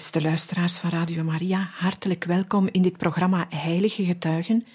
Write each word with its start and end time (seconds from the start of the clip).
Beste 0.00 0.22
luisteraars 0.22 0.76
van 0.76 0.90
Radio 0.90 1.24
Maria, 1.24 1.70
hartelijk 1.72 2.24
welkom 2.24 2.68
in 2.72 2.82
dit 2.82 2.96
programma 2.96 3.46
Heilige 3.48 4.04
Getuigen, 4.04 4.66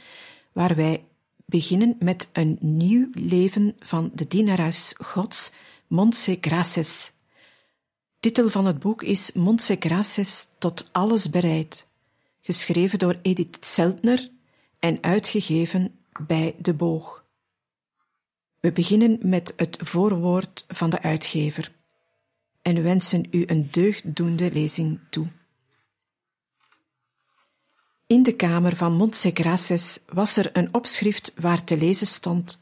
waar 0.51 0.75
wij 0.75 1.03
beginnen 1.45 1.95
met 1.99 2.29
een 2.33 2.57
nieuw 2.59 3.09
leven 3.11 3.75
van 3.79 4.11
de 4.13 4.27
dienares 4.27 4.93
Gods, 4.97 5.51
Montse 5.87 6.37
Graces. 6.41 7.11
Titel 8.19 8.49
van 8.49 8.65
het 8.65 8.79
boek 8.79 9.03
is 9.03 9.31
Montse 9.31 9.75
Graces 9.79 10.47
tot 10.57 10.89
alles 10.91 11.29
bereid, 11.29 11.87
geschreven 12.41 12.99
door 12.99 13.19
Edith 13.21 13.65
Zeltner 13.65 14.29
en 14.79 14.97
uitgegeven 15.01 15.99
bij 16.25 16.55
De 16.57 16.73
Boog. 16.73 17.25
We 18.59 18.71
beginnen 18.71 19.17
met 19.21 19.53
het 19.55 19.77
voorwoord 19.79 20.65
van 20.67 20.89
de 20.89 21.01
uitgever 21.01 21.71
en 22.65 22.83
wensen 22.83 23.27
u 23.31 23.43
een 23.47 23.67
deugddoende 23.71 24.51
lezing 24.51 24.99
toe. 25.09 25.27
In 28.07 28.23
de 28.23 28.35
kamer 28.35 28.75
van 28.75 28.93
Montse 28.93 29.99
was 30.13 30.37
er 30.37 30.57
een 30.57 30.73
opschrift 30.73 31.33
waar 31.35 31.63
te 31.63 31.77
lezen 31.77 32.07
stond: 32.07 32.59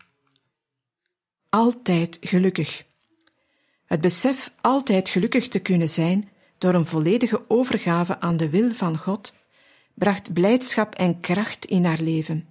Altijd 1.49 2.17
gelukkig. 2.21 2.85
Het 3.85 4.01
besef 4.01 4.51
altijd 4.61 5.09
gelukkig 5.09 5.47
te 5.47 5.59
kunnen 5.59 5.89
zijn 5.89 6.29
door 6.57 6.73
een 6.73 6.85
volledige 6.85 7.45
overgave 7.47 8.19
aan 8.19 8.37
de 8.37 8.49
wil 8.49 8.71
van 8.71 8.97
God 8.97 9.35
bracht 9.93 10.33
blijdschap 10.33 10.95
en 10.95 11.19
kracht 11.19 11.65
in 11.65 11.85
haar 11.85 12.01
leven. 12.01 12.47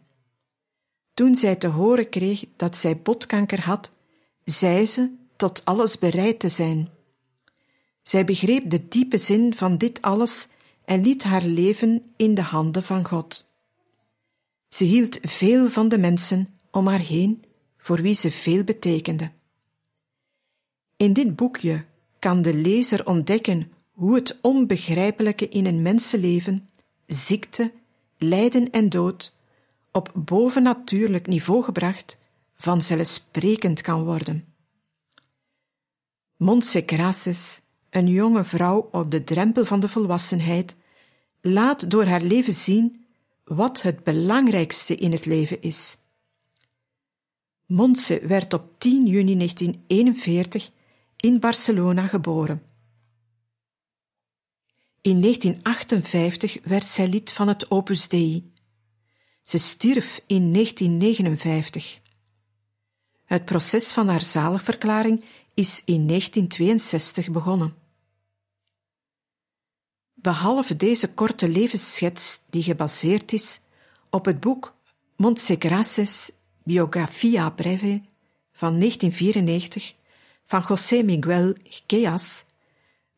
Toen 1.14 1.34
zij 1.34 1.56
te 1.56 1.68
horen 1.68 2.08
kreeg 2.08 2.44
dat 2.56 2.76
zij 2.76 3.02
botkanker 3.02 3.60
had, 3.60 3.90
zei 4.44 4.86
ze 4.86 5.10
tot 5.36 5.64
alles 5.64 5.98
bereid 5.98 6.40
te 6.40 6.48
zijn. 6.48 7.00
Zij 8.02 8.24
begreep 8.24 8.70
de 8.70 8.88
diepe 8.88 9.18
zin 9.18 9.54
van 9.54 9.78
dit 9.78 10.02
alles 10.02 10.48
en 10.84 11.02
liet 11.02 11.22
haar 11.22 11.44
leven 11.44 12.04
in 12.16 12.34
de 12.34 12.42
handen 12.42 12.82
van 12.82 13.06
God. 13.06 13.50
Ze 14.68 14.84
hield 14.84 15.18
veel 15.22 15.70
van 15.70 15.88
de 15.88 15.98
mensen 15.98 16.58
om 16.70 16.86
haar 16.86 17.00
heen, 17.00 17.44
voor 17.76 18.02
wie 18.02 18.14
ze 18.14 18.30
veel 18.30 18.64
betekende. 18.64 19.30
In 20.96 21.12
dit 21.12 21.36
boekje 21.36 21.84
kan 22.18 22.42
de 22.42 22.54
lezer 22.54 23.06
ontdekken 23.06 23.72
hoe 23.92 24.14
het 24.14 24.38
onbegrijpelijke 24.40 25.48
in 25.48 25.66
een 25.66 25.82
mensenleven, 25.82 26.70
ziekte, 27.06 27.72
lijden 28.18 28.70
en 28.70 28.88
dood, 28.88 29.34
op 29.92 30.12
bovennatuurlijk 30.14 31.26
niveau 31.26 31.62
gebracht, 31.62 32.18
vanzelfsprekend 32.54 33.80
kan 33.80 34.04
worden. 34.04 34.44
Montse 36.36 36.82
Graces 36.86 37.61
een 37.92 38.08
jonge 38.08 38.44
vrouw 38.44 38.88
op 38.92 39.10
de 39.10 39.24
drempel 39.24 39.64
van 39.64 39.80
de 39.80 39.88
volwassenheid, 39.88 40.76
laat 41.40 41.90
door 41.90 42.04
haar 42.04 42.22
leven 42.22 42.52
zien 42.52 43.04
wat 43.44 43.82
het 43.82 44.04
belangrijkste 44.04 44.94
in 44.94 45.12
het 45.12 45.24
leven 45.24 45.62
is. 45.62 45.96
Montse 47.66 48.26
werd 48.26 48.54
op 48.54 48.78
10 48.78 49.06
juni 49.06 49.36
1941 49.36 50.70
in 51.16 51.40
Barcelona 51.40 52.06
geboren. 52.06 52.62
In 55.00 55.20
1958 55.20 56.58
werd 56.62 56.88
zij 56.88 57.08
lid 57.08 57.32
van 57.32 57.48
het 57.48 57.70
Opus 57.70 58.08
Dei. 58.08 58.52
Ze 59.42 59.58
stierf 59.58 60.20
in 60.26 60.52
1959. 60.52 62.00
Het 63.24 63.44
proces 63.44 63.92
van 63.92 64.08
haar 64.08 64.22
zaligverklaring 64.22 65.24
is 65.54 65.82
in 65.84 66.06
1962 66.06 67.30
begonnen. 67.30 67.81
Behalve 70.22 70.76
deze 70.76 71.14
korte 71.14 71.48
levensschets, 71.48 72.40
die 72.50 72.62
gebaseerd 72.62 73.32
is 73.32 73.60
op 74.10 74.24
het 74.24 74.40
boek 74.40 74.74
Montsegraces 75.16 76.30
Biografia 76.64 77.50
Breve 77.50 78.02
van 78.52 78.78
1994 78.78 79.94
van 80.44 80.64
José 80.68 81.02
Miguel 81.02 81.54
Geas, 81.86 82.44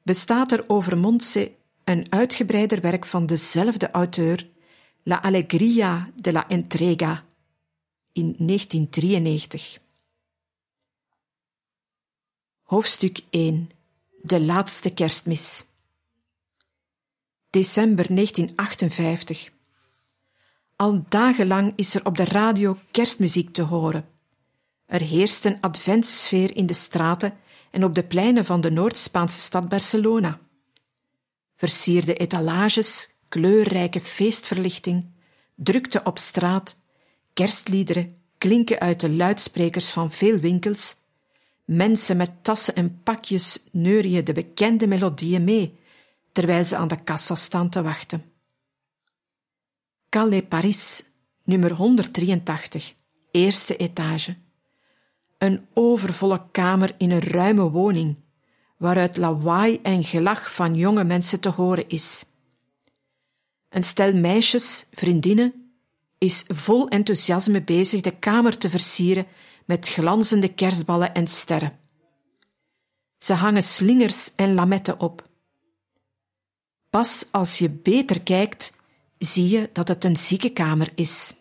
bestaat 0.03 0.53
er 0.53 0.65
over 0.67 0.99
Montse 0.99 1.53
een 1.85 2.07
uitgebreider 2.13 2.81
werk 2.81 3.05
van 3.05 3.27
dezelfde 3.27 3.91
auteur, 3.91 4.49
La 5.03 5.23
Alegría 5.23 6.11
de 6.15 6.33
la 6.33 6.49
Entrega, 6.49 7.25
in 8.13 8.35
1993. 8.39 9.79
Hoofdstuk 12.63 13.21
1 13.31 13.71
De 14.23 14.41
laatste 14.41 14.91
kerstmis 14.91 15.65
december 17.55 18.07
1958. 18.15 19.51
Al 20.77 21.05
dagenlang 21.09 21.73
is 21.77 21.95
er 21.95 22.05
op 22.05 22.17
de 22.17 22.25
radio 22.25 22.77
kerstmuziek 22.91 23.53
te 23.53 23.63
horen. 23.63 24.09
Er 24.87 25.01
heerst 25.01 25.45
een 25.45 25.61
adventsfeer 25.61 26.57
in 26.57 26.67
de 26.67 26.73
straten 26.73 27.37
en 27.71 27.85
op 27.85 27.95
de 27.95 28.05
pleinen 28.05 28.45
van 28.45 28.61
de 28.61 28.71
Noord-Spaanse 28.71 29.39
stad 29.39 29.69
Barcelona. 29.69 30.41
Versierde 31.57 32.15
etalages, 32.15 33.15
kleurrijke 33.29 34.01
feestverlichting, 34.01 35.11
drukte 35.55 36.01
op 36.05 36.19
straat, 36.19 36.77
kerstliederen 37.33 38.17
klinken 38.39 38.81
uit 38.81 39.01
de 39.01 39.11
luidsprekers 39.11 39.89
van 39.89 40.13
veel 40.13 40.39
winkels. 40.39 40.97
Mensen 41.65 42.17
met 42.17 42.31
tassen 42.43 42.75
en 42.75 43.01
pakjes 43.03 43.69
neurien 43.73 44.25
de 44.25 44.33
bekende 44.33 44.87
melodieën 44.87 45.45
mee 45.45 45.83
terwijl 46.35 46.65
ze 46.65 46.77
aan 46.77 46.89
de 46.89 47.03
kassa 47.05 47.35
staan 47.35 47.69
te 47.69 47.83
wachten. 47.83 48.33
Calais 50.09 50.43
Paris, 50.49 51.05
nummer 51.45 51.73
183, 51.73 52.95
eerste 53.31 53.77
etage. 53.77 54.37
Een 55.39 55.67
overvolle 55.75 56.51
kamer 56.51 56.95
in 56.99 57.11
een 57.11 57.21
ruime 57.21 57.71
woning, 57.71 58.17
waaruit 58.79 59.17
lawaai 59.17 59.79
en 59.83 60.05
gelach 60.05 60.55
van 60.55 60.75
jonge 60.75 61.05
mensen 61.05 61.41
te 61.41 61.49
horen 61.49 61.89
is. 61.89 62.25
Een 63.69 63.85
stel 63.85 64.15
meisjes, 64.15 64.87
vriendinnen, 64.91 65.75
is 66.19 66.45
vol 66.47 66.89
enthousiasme 66.89 67.63
bezig 67.63 68.01
de 68.01 68.19
kamer 68.19 68.59
te 68.59 68.71
versieren 68.71 69.27
met 69.67 69.89
glanzende 69.89 70.55
kerstballen 70.55 71.15
en 71.15 71.27
sterren. 71.27 71.79
Ze 73.19 73.33
hangen 73.33 73.63
slingers 73.63 74.35
en 74.35 74.55
lametten 74.55 75.01
op 75.01 75.33
Pas 76.95 77.27
als 77.31 77.59
je 77.59 77.71
beter 77.71 78.23
kijkt, 78.23 78.75
zie 79.19 79.49
je 79.49 79.71
dat 79.73 79.89
het 79.89 80.05
een 80.05 80.17
ziekenkamer 80.17 80.93
is. 80.95 81.35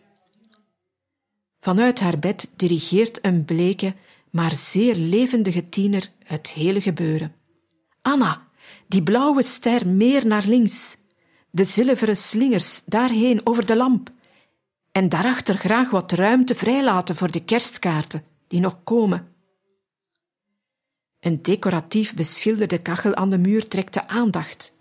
Vanuit 1.60 2.00
haar 2.00 2.18
bed 2.18 2.50
dirigeert 2.56 3.24
een 3.24 3.44
bleke, 3.44 3.94
maar 4.30 4.54
zeer 4.54 4.94
levendige 4.94 5.68
tiener 5.68 6.10
het 6.24 6.50
hele 6.50 6.80
gebeuren. 6.80 7.34
Anna, 8.02 8.48
die 8.88 9.02
blauwe 9.02 9.42
ster 9.42 9.88
meer 9.88 10.26
naar 10.26 10.44
links, 10.46 10.96
de 11.50 11.64
zilveren 11.64 12.16
slingers 12.16 12.82
daarheen 12.84 13.40
over 13.44 13.66
de 13.66 13.76
lamp, 13.76 14.10
en 14.92 15.08
daarachter 15.08 15.58
graag 15.58 15.90
wat 15.90 16.12
ruimte 16.12 16.54
vrijlaten 16.54 17.16
voor 17.16 17.30
de 17.30 17.44
kerstkaarten 17.44 18.24
die 18.48 18.60
nog 18.60 18.84
komen. 18.84 19.34
Een 21.20 21.42
decoratief 21.42 22.14
beschilderde 22.14 22.78
kachel 22.82 23.14
aan 23.14 23.30
de 23.30 23.38
muur 23.38 23.68
trekt 23.68 23.94
de 23.94 24.08
aandacht. 24.08 24.72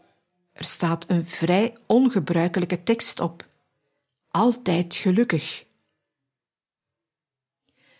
Er 0.54 0.64
staat 0.64 1.10
een 1.10 1.26
vrij 1.26 1.78
ongebruikelijke 1.88 2.84
tekst 2.84 3.20
op. 3.20 3.48
Altijd 4.28 4.96
gelukkig. 4.96 5.66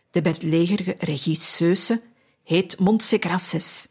De 0.10 0.22
bedlegerige 0.22 0.96
regisseuse 1.00 2.02
heet 2.44 2.80
Montse 2.80 3.18
Grasses. 3.18 3.88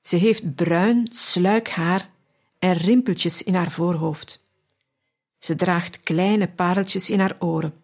Ze 0.00 0.16
heeft 0.16 0.54
bruin, 0.54 1.06
sluik 1.10 1.68
haar 1.68 2.10
en 2.58 2.72
rimpeltjes 2.72 3.42
in 3.42 3.54
haar 3.54 3.70
voorhoofd. 3.70 4.44
Ze 5.38 5.54
draagt 5.54 6.00
kleine 6.00 6.48
pareltjes 6.48 7.10
in 7.10 7.20
haar 7.20 7.36
oren. 7.38 7.80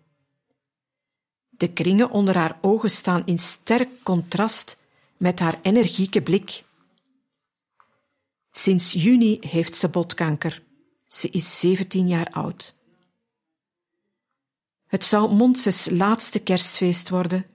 De 1.49 1.73
kringen 1.73 2.11
onder 2.11 2.37
haar 2.37 2.59
ogen 2.61 2.91
staan 2.91 3.27
in 3.27 3.39
sterk 3.39 4.03
contrast 4.03 4.79
met 5.17 5.39
haar 5.39 5.59
energieke 5.63 6.23
blik. 6.23 6.65
Sinds 8.53 8.93
juni 8.93 9.39
heeft 9.41 9.75
ze 9.75 9.89
botkanker. 9.89 10.63
Ze 11.09 11.29
is 11.31 11.61
17 11.61 12.09
jaar 12.09 12.31
oud. 12.31 12.75
Het 14.87 15.05
zou 15.05 15.35
Monses 15.35 15.89
laatste 15.91 16.39
kerstfeest 16.39 17.09
worden. 17.09 17.47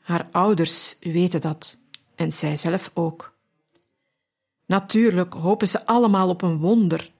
Haar 0.00 0.28
ouders 0.32 0.96
weten 1.00 1.40
dat 1.40 1.78
en 2.14 2.32
zij 2.32 2.56
zelf 2.56 2.90
ook. 2.94 3.34
Natuurlijk 4.66 5.32
hopen 5.32 5.68
ze 5.68 5.86
allemaal 5.86 6.28
op 6.28 6.42
een 6.42 6.58
wonder, 6.58 7.12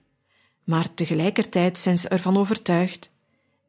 maar 0.63 0.93
tegelijkertijd 0.93 1.77
zijn 1.77 1.97
ze 1.97 2.07
ervan 2.07 2.37
overtuigd: 2.37 3.11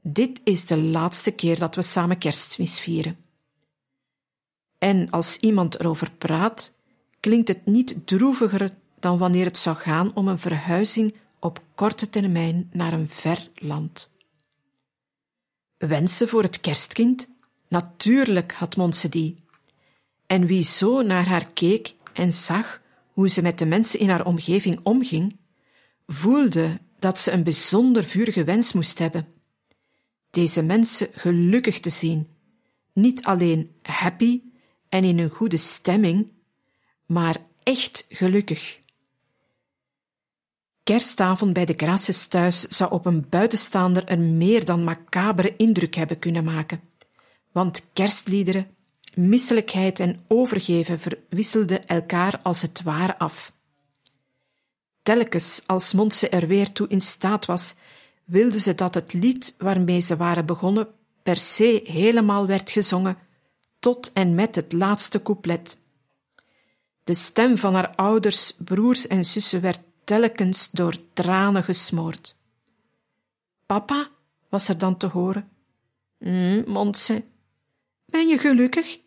dit 0.00 0.40
is 0.44 0.66
de 0.66 0.78
laatste 0.78 1.30
keer 1.30 1.58
dat 1.58 1.74
we 1.74 1.82
samen 1.82 2.18
kerstmis 2.18 2.80
vieren. 2.80 3.18
En 4.78 5.10
als 5.10 5.36
iemand 5.36 5.80
erover 5.80 6.10
praat, 6.10 6.72
klinkt 7.20 7.48
het 7.48 7.66
niet 7.66 7.96
droeviger 8.04 8.70
dan 9.06 9.18
wanneer 9.18 9.44
het 9.44 9.58
zou 9.58 9.76
gaan 9.76 10.14
om 10.14 10.28
een 10.28 10.38
verhuizing 10.38 11.14
op 11.40 11.62
korte 11.74 12.10
termijn 12.10 12.70
naar 12.72 12.92
een 12.92 13.08
ver 13.08 13.48
land. 13.54 14.12
Wensen 15.76 16.28
voor 16.28 16.42
het 16.42 16.60
kerstkind? 16.60 17.28
Natuurlijk 17.68 18.52
had 18.52 18.76
Monse 18.76 19.08
die. 19.08 19.44
En 20.26 20.46
wie 20.46 20.62
zo 20.62 21.02
naar 21.02 21.26
haar 21.26 21.52
keek 21.52 21.94
en 22.12 22.32
zag 22.32 22.82
hoe 23.12 23.28
ze 23.28 23.42
met 23.42 23.58
de 23.58 23.66
mensen 23.66 23.98
in 23.98 24.08
haar 24.08 24.26
omgeving 24.26 24.80
omging, 24.82 25.36
voelde 26.06 26.80
dat 26.98 27.18
ze 27.18 27.30
een 27.30 27.42
bijzonder 27.42 28.04
vurige 28.04 28.44
wens 28.44 28.72
moest 28.72 28.98
hebben. 28.98 29.28
Deze 30.30 30.62
mensen 30.62 31.08
gelukkig 31.12 31.80
te 31.80 31.90
zien, 31.90 32.28
niet 32.92 33.24
alleen 33.24 33.70
happy 33.82 34.42
en 34.88 35.04
in 35.04 35.18
een 35.18 35.30
goede 35.30 35.56
stemming, 35.56 36.32
maar 37.06 37.36
echt 37.62 38.06
gelukkig. 38.08 38.84
Kerstavond 40.86 41.52
bij 41.52 41.64
de 41.64 41.74
Grasses 41.76 42.26
thuis 42.26 42.60
zou 42.60 42.90
op 42.90 43.06
een 43.06 43.28
buitenstaander 43.28 44.10
een 44.10 44.36
meer 44.36 44.64
dan 44.64 44.84
macabere 44.84 45.56
indruk 45.56 45.94
hebben 45.94 46.18
kunnen 46.18 46.44
maken, 46.44 46.80
want 47.52 47.88
kerstliederen, 47.92 48.66
misselijkheid 49.14 50.00
en 50.00 50.24
overgeven 50.28 50.98
verwisselden 50.98 51.86
elkaar 51.86 52.40
als 52.42 52.62
het 52.62 52.82
ware 52.82 53.18
af. 53.18 53.52
Telkens 55.02 55.62
als 55.66 55.92
Montse 55.92 56.28
er 56.28 56.46
weer 56.46 56.72
toe 56.72 56.88
in 56.88 57.00
staat 57.00 57.46
was, 57.46 57.74
wilde 58.24 58.60
ze 58.60 58.74
dat 58.74 58.94
het 58.94 59.12
lied 59.12 59.54
waarmee 59.58 60.00
ze 60.00 60.16
waren 60.16 60.46
begonnen 60.46 60.88
per 61.22 61.36
se 61.36 61.80
helemaal 61.84 62.46
werd 62.46 62.70
gezongen, 62.70 63.18
tot 63.78 64.12
en 64.12 64.34
met 64.34 64.54
het 64.56 64.72
laatste 64.72 65.22
couplet. 65.22 65.78
De 67.04 67.14
stem 67.14 67.58
van 67.58 67.74
haar 67.74 67.94
ouders, 67.94 68.54
broers 68.58 69.06
en 69.06 69.24
zussen 69.24 69.60
werd 69.60 69.80
telkens 70.06 70.70
door 70.70 70.94
tranen 71.12 71.64
gesmoord. 71.64 72.36
Papa, 73.66 74.08
was 74.48 74.68
er 74.68 74.78
dan 74.78 74.96
te 74.96 75.06
horen. 75.06 75.48
Mm, 76.18 76.64
Montse, 76.66 77.24
ben 78.06 78.28
je 78.28 78.38
gelukkig? 78.38 78.98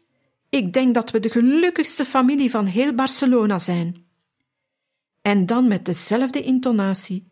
Ik 0.49 0.73
denk 0.73 0.93
dat 0.93 1.11
we 1.11 1.19
de 1.19 1.29
gelukkigste 1.29 2.05
familie 2.05 2.49
van 2.49 2.65
heel 2.65 2.93
Barcelona 2.93 3.59
zijn. 3.59 4.05
En 5.21 5.45
dan 5.45 5.67
met 5.67 5.85
dezelfde 5.85 6.41
intonatie. 6.41 7.27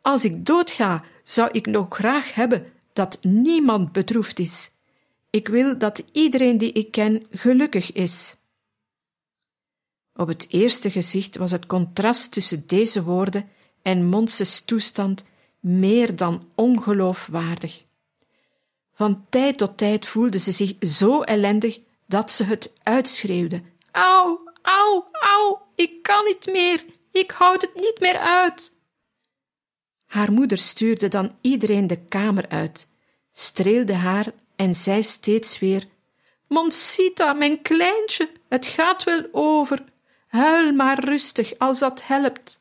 Als 0.00 0.24
ik 0.24 0.46
doodga, 0.46 1.04
zou 1.22 1.48
ik 1.52 1.66
nog 1.66 1.86
graag 1.94 2.34
hebben 2.34 2.72
dat 2.92 3.18
niemand 3.22 3.92
bedroefd 3.92 4.38
is. 4.38 4.70
Ik 5.30 5.48
wil 5.48 5.78
dat 5.78 6.04
iedereen 6.12 6.58
die 6.58 6.72
ik 6.72 6.90
ken 6.90 7.26
gelukkig 7.30 7.92
is. 7.92 8.36
Op 10.20 10.28
het 10.28 10.46
eerste 10.48 10.90
gezicht 10.90 11.36
was 11.36 11.50
het 11.50 11.66
contrast 11.66 12.32
tussen 12.32 12.66
deze 12.66 13.02
woorden 13.02 13.48
en 13.82 14.06
Monses 14.06 14.60
toestand 14.60 15.24
meer 15.60 16.16
dan 16.16 16.48
ongeloofwaardig. 16.54 17.84
Van 18.94 19.26
tijd 19.28 19.58
tot 19.58 19.78
tijd 19.78 20.06
voelde 20.06 20.38
ze 20.38 20.52
zich 20.52 20.74
zo 20.80 21.22
ellendig 21.22 21.80
dat 22.06 22.30
ze 22.30 22.44
het 22.44 22.72
uitschreeuwde. 22.82 23.62
Au, 23.90 24.38
au, 24.62 25.04
au, 25.12 25.58
ik 25.74 26.02
kan 26.02 26.24
niet 26.24 26.46
meer, 26.52 26.84
ik 27.12 27.30
houd 27.30 27.60
het 27.60 27.74
niet 27.74 27.96
meer 28.00 28.18
uit. 28.18 28.72
Haar 30.06 30.32
moeder 30.32 30.58
stuurde 30.58 31.08
dan 31.08 31.36
iedereen 31.40 31.86
de 31.86 32.04
kamer 32.04 32.48
uit, 32.48 32.88
streelde 33.32 33.94
haar 33.94 34.32
en 34.56 34.74
zei 34.74 35.02
steeds 35.02 35.58
weer: 35.58 35.88
Monsita, 36.48 37.32
mijn 37.32 37.62
kleintje, 37.62 38.30
het 38.48 38.66
gaat 38.66 39.04
wel 39.04 39.28
over. 39.32 39.89
Huil 40.30 40.72
maar 40.72 41.04
rustig 41.04 41.58
als 41.58 41.78
dat 41.78 42.06
helpt. 42.06 42.60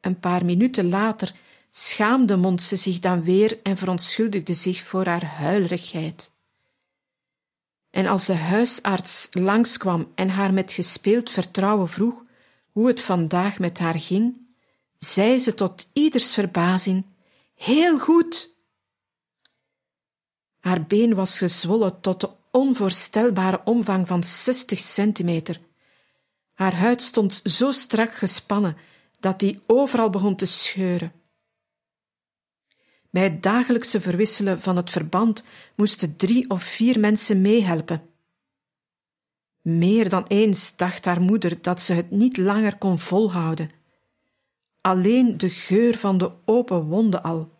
Een 0.00 0.18
paar 0.18 0.44
minuten 0.44 0.88
later 0.88 1.34
schaamde 1.70 2.36
Montse 2.36 2.76
zich 2.76 2.98
dan 2.98 3.22
weer 3.24 3.60
en 3.62 3.76
verontschuldigde 3.76 4.54
zich 4.54 4.82
voor 4.82 5.06
haar 5.06 5.24
huilerigheid. 5.24 6.32
En 7.90 8.06
als 8.06 8.26
de 8.26 8.34
huisarts 8.34 9.28
langskwam 9.30 10.12
en 10.14 10.28
haar 10.28 10.52
met 10.52 10.72
gespeeld 10.72 11.30
vertrouwen 11.30 11.88
vroeg 11.88 12.22
hoe 12.70 12.86
het 12.86 13.00
vandaag 13.00 13.58
met 13.58 13.78
haar 13.78 14.00
ging, 14.00 14.46
zei 14.98 15.38
ze 15.38 15.54
tot 15.54 15.88
ieders 15.92 16.34
verbazing: 16.34 17.06
Heel 17.54 17.98
goed. 17.98 18.54
Haar 20.58 20.86
been 20.86 21.14
was 21.14 21.38
gezwollen 21.38 22.00
tot 22.00 22.20
de 22.20 22.30
onvoorstelbare 22.50 23.60
omvang 23.64 24.06
van 24.06 24.24
zestig 24.24 24.78
centimeter 24.78 25.60
haar 26.62 26.74
huid 26.74 27.02
stond 27.02 27.40
zo 27.44 27.72
strak 27.72 28.14
gespannen 28.14 28.76
dat 29.20 29.38
die 29.38 29.60
overal 29.66 30.10
begon 30.10 30.36
te 30.36 30.46
scheuren. 30.46 31.12
Bij 33.10 33.22
het 33.22 33.42
dagelijkse 33.42 34.00
verwisselen 34.00 34.60
van 34.60 34.76
het 34.76 34.90
verband 34.90 35.44
moesten 35.76 36.16
drie 36.16 36.50
of 36.50 36.62
vier 36.62 37.00
mensen 37.00 37.40
meehelpen. 37.40 38.02
Meer 39.60 40.08
dan 40.08 40.24
eens 40.26 40.76
dacht 40.76 41.04
haar 41.04 41.20
moeder 41.20 41.62
dat 41.62 41.80
ze 41.80 41.92
het 41.92 42.10
niet 42.10 42.36
langer 42.36 42.78
kon 42.78 42.98
volhouden. 42.98 43.70
Alleen 44.80 45.38
de 45.38 45.50
geur 45.50 45.98
van 45.98 46.18
de 46.18 46.32
open 46.44 46.84
wonden 46.84 47.22
al. 47.22 47.50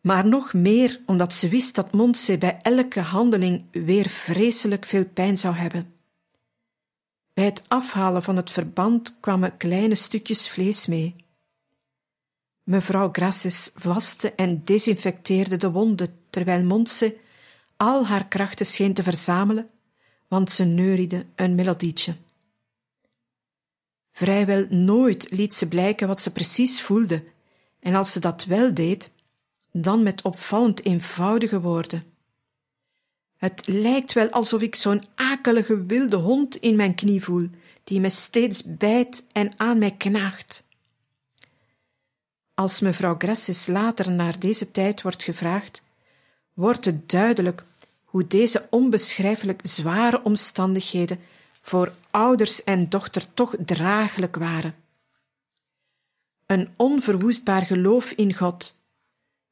Maar 0.00 0.26
nog 0.26 0.52
meer 0.52 1.00
omdat 1.06 1.34
ze 1.34 1.48
wist 1.48 1.74
dat 1.74 1.92
Montse 1.92 2.38
bij 2.38 2.58
elke 2.62 3.00
handeling 3.00 3.64
weer 3.72 4.08
vreselijk 4.08 4.86
veel 4.86 5.06
pijn 5.06 5.38
zou 5.38 5.54
hebben. 5.54 5.97
Bij 7.38 7.46
het 7.46 7.62
afhalen 7.68 8.22
van 8.22 8.36
het 8.36 8.50
verband 8.50 9.16
kwamen 9.20 9.56
kleine 9.56 9.94
stukjes 9.94 10.50
vlees 10.50 10.86
mee. 10.86 11.16
Mevrouw 12.62 13.08
Grasses 13.12 13.70
waste 13.82 14.32
en 14.32 14.64
desinfecteerde 14.64 15.56
de 15.56 15.70
wonden, 15.70 16.18
terwijl 16.30 16.64
Montse 16.64 17.16
al 17.76 18.06
haar 18.06 18.28
krachten 18.28 18.66
scheen 18.66 18.94
te 18.94 19.02
verzamelen, 19.02 19.70
want 20.28 20.50
ze 20.50 20.64
neuriede 20.64 21.26
een 21.34 21.54
melodietje. 21.54 22.16
Vrijwel 24.10 24.66
nooit 24.68 25.30
liet 25.30 25.54
ze 25.54 25.68
blijken 25.68 26.08
wat 26.08 26.20
ze 26.20 26.32
precies 26.32 26.82
voelde, 26.82 27.24
en 27.80 27.94
als 27.94 28.12
ze 28.12 28.20
dat 28.20 28.44
wel 28.44 28.74
deed, 28.74 29.10
dan 29.72 30.02
met 30.02 30.22
opvallend 30.22 30.84
eenvoudige 30.84 31.60
woorden. 31.60 32.07
Het 33.38 33.66
lijkt 33.66 34.12
wel 34.12 34.30
alsof 34.30 34.60
ik 34.60 34.74
zo'n 34.74 35.02
akelige 35.14 35.84
wilde 35.86 36.16
hond 36.16 36.56
in 36.56 36.76
mijn 36.76 36.94
knie 36.94 37.24
voel, 37.24 37.48
die 37.84 38.00
me 38.00 38.10
steeds 38.10 38.62
bijt 38.64 39.24
en 39.32 39.52
aan 39.56 39.78
mij 39.78 39.94
knaagt. 39.96 40.66
Als 42.54 42.80
mevrouw 42.80 43.14
Grasses 43.18 43.66
later 43.66 44.10
naar 44.10 44.38
deze 44.38 44.70
tijd 44.70 45.02
wordt 45.02 45.22
gevraagd, 45.22 45.82
wordt 46.54 46.84
het 46.84 47.10
duidelijk 47.10 47.64
hoe 48.04 48.26
deze 48.26 48.66
onbeschrijfelijk 48.70 49.60
zware 49.62 50.22
omstandigheden 50.22 51.20
voor 51.60 51.92
ouders 52.10 52.64
en 52.64 52.88
dochter 52.88 53.34
toch 53.34 53.54
draaglijk 53.64 54.36
waren. 54.36 54.74
Een 56.46 56.68
onverwoestbaar 56.76 57.66
geloof 57.66 58.10
in 58.10 58.34
God, 58.34 58.80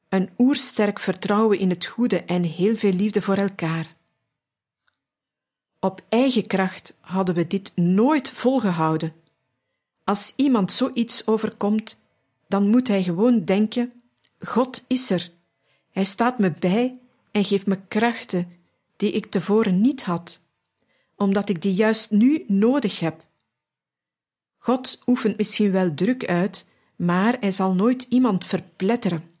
een 0.09 0.29
oersterk 0.37 0.99
vertrouwen 0.99 1.59
in 1.59 1.69
het 1.69 1.85
goede 1.85 2.23
en 2.23 2.43
heel 2.43 2.75
veel 2.75 2.91
liefde 2.91 3.21
voor 3.21 3.35
elkaar. 3.37 3.95
Op 5.79 6.01
eigen 6.09 6.47
kracht 6.47 6.97
hadden 6.99 7.35
we 7.35 7.47
dit 7.47 7.71
nooit 7.75 8.29
volgehouden. 8.29 9.13
Als 10.03 10.33
iemand 10.35 10.71
zoiets 10.71 11.27
overkomt, 11.27 11.99
dan 12.47 12.69
moet 12.69 12.87
hij 12.87 13.03
gewoon 13.03 13.45
denken: 13.45 13.93
God 14.39 14.83
is 14.87 15.09
er. 15.09 15.31
Hij 15.91 16.03
staat 16.03 16.39
me 16.39 16.51
bij 16.51 16.99
en 17.31 17.45
geeft 17.45 17.65
me 17.65 17.79
krachten 17.87 18.51
die 18.95 19.11
ik 19.11 19.25
tevoren 19.25 19.81
niet 19.81 20.03
had, 20.03 20.41
omdat 21.15 21.49
ik 21.49 21.61
die 21.61 21.73
juist 21.73 22.11
nu 22.11 22.43
nodig 22.47 22.99
heb. 22.99 23.25
God 24.57 24.99
oefent 25.05 25.37
misschien 25.37 25.71
wel 25.71 25.93
druk 25.93 26.25
uit, 26.25 26.67
maar 26.95 27.37
hij 27.39 27.51
zal 27.51 27.73
nooit 27.73 28.05
iemand 28.09 28.45
verpletteren. 28.45 29.36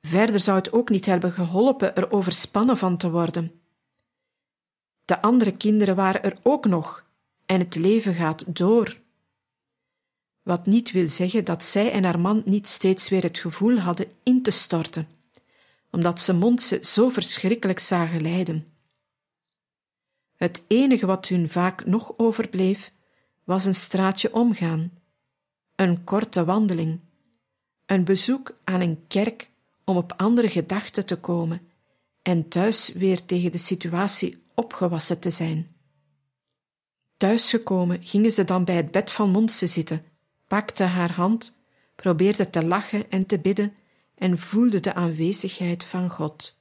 Verder 0.00 0.40
zou 0.40 0.58
het 0.58 0.72
ook 0.72 0.88
niet 0.88 1.06
hebben 1.06 1.32
geholpen 1.32 1.96
er 1.96 2.12
overspannen 2.12 2.76
van 2.76 2.96
te 2.96 3.10
worden. 3.10 3.60
De 5.04 5.22
andere 5.22 5.56
kinderen 5.56 5.96
waren 5.96 6.22
er 6.22 6.38
ook 6.42 6.66
nog 6.66 7.04
en 7.46 7.58
het 7.58 7.74
leven 7.74 8.14
gaat 8.14 8.56
door. 8.56 9.00
Wat 10.42 10.66
niet 10.66 10.90
wil 10.90 11.08
zeggen 11.08 11.44
dat 11.44 11.64
zij 11.64 11.92
en 11.92 12.04
haar 12.04 12.20
man 12.20 12.42
niet 12.44 12.68
steeds 12.68 13.08
weer 13.08 13.22
het 13.22 13.38
gevoel 13.38 13.78
hadden 13.78 14.06
in 14.22 14.42
te 14.42 14.50
storten, 14.50 15.08
omdat 15.90 16.20
ze 16.20 16.32
Montse 16.32 16.78
zo 16.82 17.08
verschrikkelijk 17.08 17.78
zagen 17.78 18.22
lijden. 18.22 18.66
Het 20.36 20.64
enige 20.66 21.06
wat 21.06 21.28
hun 21.28 21.48
vaak 21.48 21.86
nog 21.86 22.12
overbleef, 22.16 22.92
was 23.44 23.64
een 23.64 23.74
straatje 23.74 24.34
omgaan, 24.34 24.92
een 25.74 26.04
korte 26.04 26.44
wandeling, 26.44 27.00
een 27.86 28.04
bezoek 28.04 28.56
aan 28.64 28.80
een 28.80 29.04
kerk 29.06 29.49
om 29.90 29.96
op 29.96 30.14
andere 30.16 30.48
gedachten 30.48 31.06
te 31.06 31.16
komen 31.16 31.68
en 32.22 32.48
thuis 32.48 32.92
weer 32.92 33.24
tegen 33.24 33.52
de 33.52 33.58
situatie 33.58 34.44
opgewassen 34.54 35.20
te 35.20 35.30
zijn. 35.30 35.70
Thuisgekomen 37.16 38.02
gingen 38.02 38.32
ze 38.32 38.44
dan 38.44 38.64
bij 38.64 38.74
het 38.74 38.90
bed 38.90 39.10
van 39.12 39.30
Montse 39.30 39.66
zitten, 39.66 40.04
pakte 40.46 40.84
haar 40.84 41.12
hand, 41.12 41.56
probeerde 41.96 42.50
te 42.50 42.64
lachen 42.64 43.10
en 43.10 43.26
te 43.26 43.38
bidden 43.38 43.74
en 44.14 44.38
voelde 44.38 44.80
de 44.80 44.94
aanwezigheid 44.94 45.84
van 45.84 46.10
God. 46.10 46.59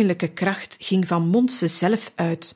Eigenlijke 0.00 0.34
kracht 0.34 0.76
ging 0.80 1.06
van 1.06 1.28
Montse 1.28 1.68
zelf 1.68 2.12
uit. 2.14 2.54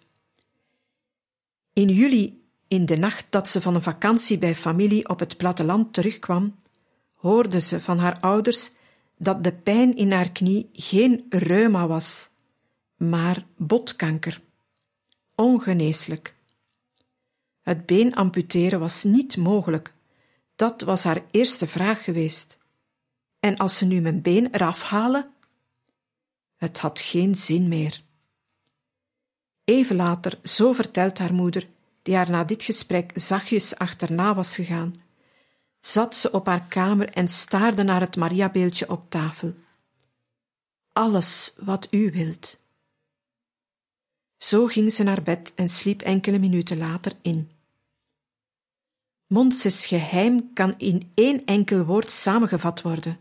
In 1.72 1.88
juli, 1.88 2.42
in 2.68 2.86
de 2.86 2.96
nacht 2.96 3.26
dat 3.30 3.48
ze 3.48 3.60
van 3.60 3.74
een 3.74 3.82
vakantie 3.82 4.38
bij 4.38 4.54
familie 4.54 5.08
op 5.08 5.18
het 5.18 5.36
platteland 5.36 5.92
terugkwam, 5.92 6.56
hoorde 7.12 7.60
ze 7.60 7.80
van 7.80 7.98
haar 7.98 8.20
ouders 8.20 8.70
dat 9.18 9.44
de 9.44 9.52
pijn 9.52 9.96
in 9.96 10.12
haar 10.12 10.32
knie 10.32 10.68
geen 10.72 11.26
reuma 11.28 11.86
was, 11.86 12.30
maar 12.96 13.46
botkanker. 13.56 14.40
Ongeneeslijk. 15.34 16.36
Het 17.62 17.86
been 17.86 18.14
amputeren 18.14 18.80
was 18.80 19.02
niet 19.02 19.36
mogelijk. 19.36 19.94
Dat 20.56 20.82
was 20.82 21.04
haar 21.04 21.24
eerste 21.30 21.66
vraag 21.66 22.04
geweest. 22.04 22.58
En 23.40 23.56
als 23.56 23.76
ze 23.76 23.84
nu 23.84 24.00
mijn 24.00 24.22
been 24.22 24.54
eraf 24.54 24.82
halen, 24.82 25.33
het 26.64 26.78
had 26.78 27.00
geen 27.00 27.34
zin 27.34 27.68
meer. 27.68 28.02
Even 29.64 29.96
later, 29.96 30.38
zo 30.42 30.72
vertelt 30.72 31.18
haar 31.18 31.34
moeder, 31.34 31.68
die 32.02 32.14
haar 32.14 32.30
na 32.30 32.44
dit 32.44 32.62
gesprek 32.62 33.10
zachtjes 33.14 33.76
achterna 33.76 34.34
was 34.34 34.54
gegaan, 34.54 34.94
zat 35.80 36.16
ze 36.16 36.30
op 36.30 36.46
haar 36.46 36.66
kamer 36.68 37.08
en 37.10 37.28
staarde 37.28 37.82
naar 37.82 38.00
het 38.00 38.16
Mariabeeldje 38.16 38.90
op 38.90 39.10
tafel. 39.10 39.54
Alles 40.92 41.54
wat 41.58 41.88
u 41.90 42.10
wilt. 42.10 42.58
Zo 44.36 44.66
ging 44.66 44.92
ze 44.92 45.02
naar 45.02 45.22
bed 45.22 45.52
en 45.54 45.68
sliep 45.68 46.02
enkele 46.02 46.38
minuten 46.38 46.78
later 46.78 47.12
in. 47.22 47.50
Monses 49.26 49.86
geheim 49.86 50.52
kan 50.52 50.74
in 50.78 51.12
één 51.14 51.44
enkel 51.44 51.84
woord 51.84 52.10
samengevat 52.10 52.82
worden: 52.82 53.18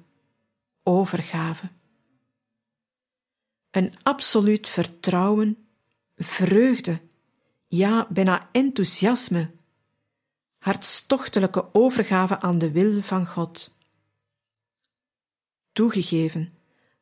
overgave 0.84 1.70
een 3.74 3.94
absoluut 4.04 4.70
vertrouwen, 4.70 5.58
vreugde, 6.18 7.02
ja, 7.68 8.08
bijna 8.10 8.50
enthousiasme, 8.52 9.52
hartstochtelijke 10.58 11.74
overgave 11.74 12.40
aan 12.40 12.58
de 12.58 12.72
wil 12.72 13.02
van 13.02 13.28
God. 13.28 13.76
Toegegeven, 15.72 16.54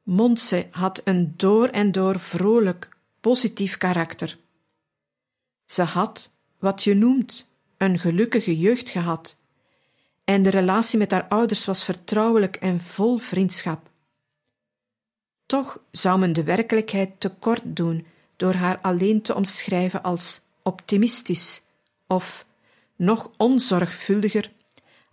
Montse 0.04 0.68
had 0.72 1.02
een 1.04 1.34
door 1.38 1.68
en 1.68 1.92
door 1.92 2.20
vrolijk, 2.20 2.98
positief 3.20 3.78
karakter. 3.78 4.38
Ze 5.66 5.84
had, 5.84 6.36
wat 6.60 6.84
je 6.84 6.94
noemt, 6.94 7.54
een 7.78 8.00
gelukkige 8.00 8.58
jeugd 8.58 8.90
gehad, 8.90 9.38
en 10.24 10.44
de 10.44 10.50
relatie 10.50 10.98
met 10.98 11.12
haar 11.12 11.28
ouders 11.28 11.66
was 11.66 11.84
vertrouwelijk 11.84 12.56
en 12.56 12.80
vol 12.80 13.18
vriendschap. 13.18 13.91
Toch 15.52 15.80
zou 15.92 16.20
men 16.20 16.34
de 16.34 16.44
werkelijkheid 16.44 17.20
tekort 17.20 17.62
doen 17.66 18.06
door 18.36 18.54
haar 18.54 18.80
alleen 18.82 19.22
te 19.22 19.36
omschrijven 19.36 20.04
als 20.04 20.42
optimistisch 20.64 21.62
of, 22.08 22.46
nog 22.96 23.32
onzorgvuldiger, 23.38 24.52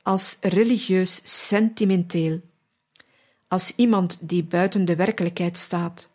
als 0.03 0.37
religieus 0.41 1.21
sentimenteel, 1.49 2.41
als 3.49 3.73
iemand 3.77 4.19
die 4.21 4.45
buiten 4.45 4.85
de 4.85 4.97
werkelijkheid 4.97 5.59
staat, 5.59 6.09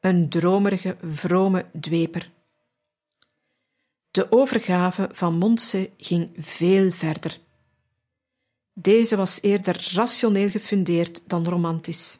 een 0.00 0.28
dromerige, 0.28 0.96
vrome 1.02 1.66
dweper. 1.80 2.30
De 4.10 4.32
overgave 4.32 5.08
van 5.12 5.38
Montse 5.38 5.90
ging 5.96 6.30
veel 6.36 6.90
verder. 6.90 7.40
Deze 8.72 9.16
was 9.16 9.38
eerder 9.42 9.90
rationeel 9.94 10.48
gefundeerd 10.48 11.22
dan 11.26 11.48
romantisch. 11.48 12.18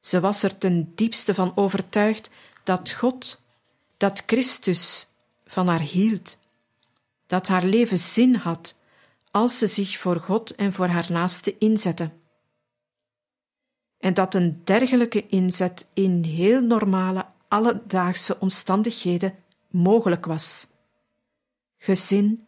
Ze 0.00 0.20
was 0.20 0.42
er 0.42 0.58
ten 0.58 0.92
diepste 0.94 1.34
van 1.34 1.52
overtuigd 1.56 2.30
dat 2.64 2.90
God, 2.90 3.42
dat 3.96 4.22
Christus 4.26 5.08
van 5.46 5.68
haar 5.68 5.80
hield, 5.80 6.36
dat 7.26 7.46
haar 7.46 7.64
leven 7.64 7.98
zin 7.98 8.34
had 8.34 8.76
als 9.30 9.58
ze 9.58 9.66
zich 9.66 9.98
voor 9.98 10.20
God 10.20 10.54
en 10.54 10.72
voor 10.72 10.86
haar 10.86 11.06
naaste 11.12 11.58
inzette. 11.58 12.10
En 13.98 14.14
dat 14.14 14.34
een 14.34 14.60
dergelijke 14.64 15.26
inzet 15.26 15.86
in 15.92 16.22
heel 16.24 16.60
normale, 16.60 17.26
alledaagse 17.48 18.40
omstandigheden 18.40 19.38
mogelijk 19.70 20.26
was. 20.26 20.66
Gezin, 21.76 22.46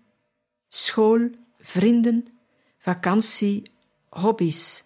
school, 0.68 1.30
vrienden, 1.58 2.26
vakantie, 2.78 3.62
hobby's. 4.08 4.84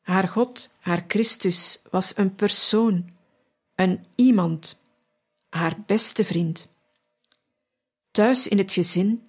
Haar 0.00 0.28
God, 0.28 0.70
haar 0.82 1.04
Christus, 1.08 1.82
was 1.90 2.16
een 2.16 2.34
persoon, 2.34 3.10
een 3.74 4.06
iemand, 4.14 4.82
haar 5.48 5.82
beste 5.86 6.24
vriend. 6.24 6.68
Thuis 8.10 8.48
in 8.48 8.58
het 8.58 8.72
gezin, 8.72 9.26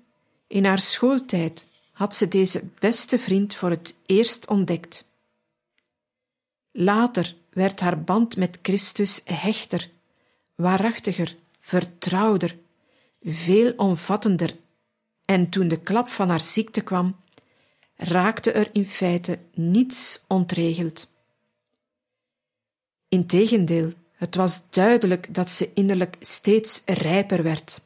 in 0.48 0.66
haar 0.66 0.80
schooltijd, 0.80 1.66
had 1.92 2.16
ze 2.16 2.28
deze 2.28 2.70
beste 2.80 3.20
vriend 3.20 3.56
voor 3.56 3.70
het 3.70 3.98
eerst 4.06 4.48
ontdekt. 4.48 5.10
Later 6.72 7.36
werd 7.50 7.80
haar 7.80 8.04
band 8.04 8.38
met 8.38 8.60
Christus 8.62 9.22
hechter, 9.24 9.92
waarachtiger, 10.56 11.36
vertrouwder, 11.60 12.58
veelomvattender, 13.22 14.58
en 15.26 15.50
toen 15.50 15.68
de 15.68 15.78
klap 15.78 16.10
van 16.10 16.30
haar 16.30 16.42
ziekte 16.42 16.82
kwam, 16.82 17.16
raakte 17.96 18.52
er 18.52 18.70
in 18.72 18.86
feite 18.86 19.40
niets 19.54 20.26
ontregeld. 20.28 21.13
Integendeel, 23.14 23.94
het 24.14 24.36
was 24.36 24.70
duidelijk 24.70 25.34
dat 25.34 25.50
ze 25.50 25.72
innerlijk 25.74 26.16
steeds 26.20 26.82
rijper 26.86 27.44
werd. 27.44 27.82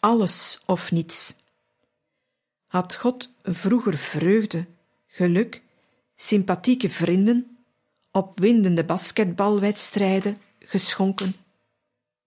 Alles 0.00 0.62
of 0.66 0.90
niets. 0.90 1.34
Had 2.66 2.94
God 2.94 3.32
vroeger 3.42 3.96
vreugde, 3.96 4.66
geluk, 5.06 5.62
sympathieke 6.14 6.90
vrienden, 6.90 7.58
opwindende 8.10 8.84
basketbalwedstrijden 8.84 10.38
geschonken? 10.58 11.34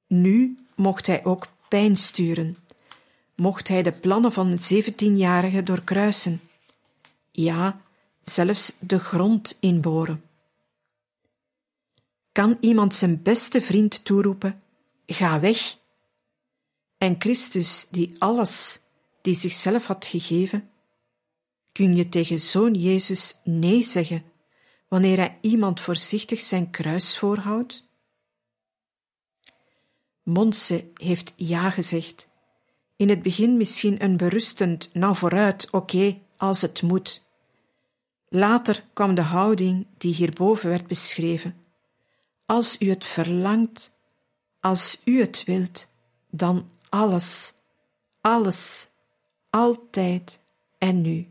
Nu 0.08 0.58
mocht 0.76 1.08
hij 1.08 1.26
ook 1.26 1.48
pijn 1.70 1.98
sturen, 1.98 2.58
mocht 3.36 3.68
hij 3.68 3.84
de 3.84 3.94
plannen 3.94 4.32
van 4.32 4.48
een 4.48 4.60
zeventienjarige 4.60 5.64
doorkruisen, 5.64 6.42
ja, 7.32 7.82
zelfs 8.22 8.74
de 8.80 9.00
grond 9.00 9.58
inboren. 9.60 10.30
Kan 12.32 12.58
iemand 12.60 12.94
zijn 12.94 13.22
beste 13.22 13.62
vriend 13.62 14.06
toeroepen: 14.06 14.62
Ga 15.06 15.40
weg? 15.40 15.78
En 16.98 17.16
Christus, 17.20 17.88
die 17.92 18.16
alles, 18.18 18.80
die 19.22 19.36
zichzelf 19.36 19.86
had 19.86 20.06
gegeven, 20.06 20.70
kun 21.72 21.96
je 21.96 22.10
tegen 22.10 22.40
zoon 22.40 22.74
Jezus 22.74 23.36
nee 23.44 23.84
zeggen 23.84 24.24
wanneer 24.88 25.18
hij 25.18 25.38
iemand 25.42 25.82
voorzichtig 25.82 26.40
zijn 26.40 26.70
kruis 26.70 27.18
voorhoudt? 27.18 27.88
Monse 30.24 30.86
heeft 30.94 31.34
ja 31.36 31.70
gezegd. 31.70 32.30
In 32.96 33.10
het 33.10 33.22
begin 33.22 33.58
misschien 33.58 34.04
een 34.04 34.18
berustend, 34.18 34.90
nou 34.94 35.16
vooruit, 35.16 35.72
oké, 35.72 36.20
als 36.38 36.62
het 36.62 36.82
moet. 36.82 37.26
Later 38.28 38.84
kwam 38.94 39.16
de 39.16 39.22
houding 39.22 39.88
die 39.98 40.14
hierboven 40.14 40.70
werd 40.70 40.88
beschreven. 40.88 41.61
Als 42.52 42.76
u 42.80 42.90
het 42.90 43.06
verlangt, 43.06 43.92
als 44.60 45.02
u 45.06 45.20
het 45.20 45.44
wilt, 45.44 45.88
dan 46.30 46.70
alles, 46.90 47.54
alles, 48.22 48.88
altijd 49.50 50.40
en 50.78 51.02
nu. 51.02 51.30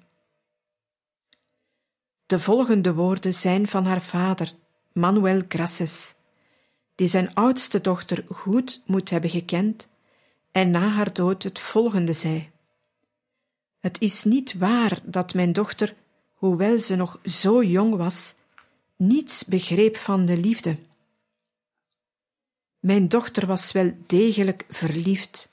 De 2.27 2.39
volgende 2.39 2.95
woorden 2.95 3.35
zijn 3.35 3.69
van 3.69 3.85
haar 3.87 4.03
vader, 4.03 4.55
Manuel 4.93 5.43
Grasses, 5.49 6.15
die 6.95 7.07
zijn 7.07 7.35
oudste 7.35 7.81
dochter 7.81 8.25
goed 8.29 8.83
moet 8.87 9.11
hebben 9.11 9.31
gekend 9.31 9.89
en 10.53 10.71
na 10.71 10.89
haar 10.89 11.13
dood 11.13 11.43
het 11.43 11.59
volgende 11.59 12.13
zei. 12.13 12.51
Het 13.81 14.01
is 14.01 14.25
niet 14.25 14.55
waar 14.59 15.01
dat 15.05 15.35
mijn 15.35 15.53
dochter, 15.53 15.95
hoewel 16.33 16.79
ze 16.79 16.97
nog 16.97 17.19
zo 17.25 17.63
jong 17.63 17.97
was, 17.97 18.35
niets 18.97 19.45
begreep 19.45 19.97
van 19.97 20.27
de 20.27 20.37
liefde. 20.37 20.89
Mijn 22.81 23.09
dochter 23.09 23.47
was 23.47 23.73
wel 23.73 23.93
degelijk 24.07 24.65
verliefd 24.69 25.53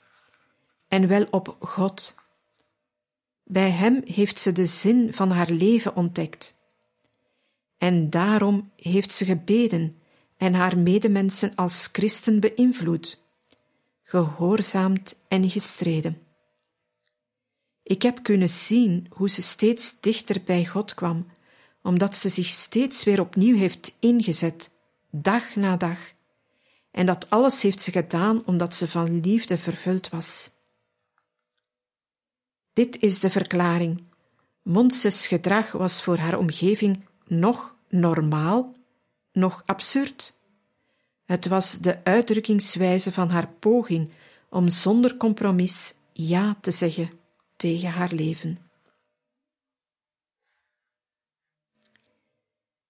en 0.88 1.08
wel 1.08 1.26
op 1.30 1.56
God. 1.60 2.14
Bij 3.44 3.70
Hem 3.70 4.02
heeft 4.04 4.40
ze 4.40 4.52
de 4.52 4.66
zin 4.66 5.14
van 5.14 5.30
haar 5.30 5.50
leven 5.50 5.96
ontdekt. 5.96 6.56
En 7.78 8.10
daarom 8.10 8.72
heeft 8.76 9.12
ze 9.12 9.24
gebeden 9.24 10.02
en 10.36 10.54
haar 10.54 10.78
medemensen 10.78 11.54
als 11.54 11.88
christen 11.92 12.40
beïnvloed, 12.40 13.22
gehoorzaamd 14.02 15.16
en 15.28 15.50
gestreden. 15.50 16.22
Ik 17.82 18.02
heb 18.02 18.22
kunnen 18.22 18.48
zien 18.48 19.06
hoe 19.10 19.28
ze 19.28 19.42
steeds 19.42 20.00
dichter 20.00 20.42
bij 20.44 20.66
God 20.66 20.94
kwam, 20.94 21.26
omdat 21.82 22.16
ze 22.16 22.28
zich 22.28 22.46
steeds 22.46 23.04
weer 23.04 23.20
opnieuw 23.20 23.56
heeft 23.56 23.96
ingezet, 24.00 24.70
dag 25.10 25.56
na 25.56 25.76
dag, 25.76 25.98
en 26.98 27.06
dat 27.06 27.30
alles 27.30 27.62
heeft 27.62 27.82
ze 27.82 27.90
gedaan 27.90 28.46
omdat 28.46 28.74
ze 28.74 28.88
van 28.88 29.20
liefde 29.20 29.58
vervuld 29.58 30.08
was. 30.08 30.50
Dit 32.72 33.02
is 33.02 33.20
de 33.20 33.30
verklaring. 33.30 34.04
Monses 34.62 35.26
gedrag 35.26 35.72
was 35.72 36.02
voor 36.02 36.16
haar 36.16 36.38
omgeving 36.38 37.04
nog 37.26 37.76
normaal, 37.88 38.72
nog 39.32 39.62
absurd. 39.66 40.36
Het 41.24 41.46
was 41.46 41.78
de 41.78 42.04
uitdrukkingswijze 42.04 43.12
van 43.12 43.30
haar 43.30 43.48
poging 43.48 44.10
om 44.50 44.68
zonder 44.68 45.16
compromis 45.16 45.94
ja 46.12 46.56
te 46.60 46.70
zeggen 46.70 47.10
tegen 47.56 47.90
haar 47.90 48.12
leven. 48.12 48.58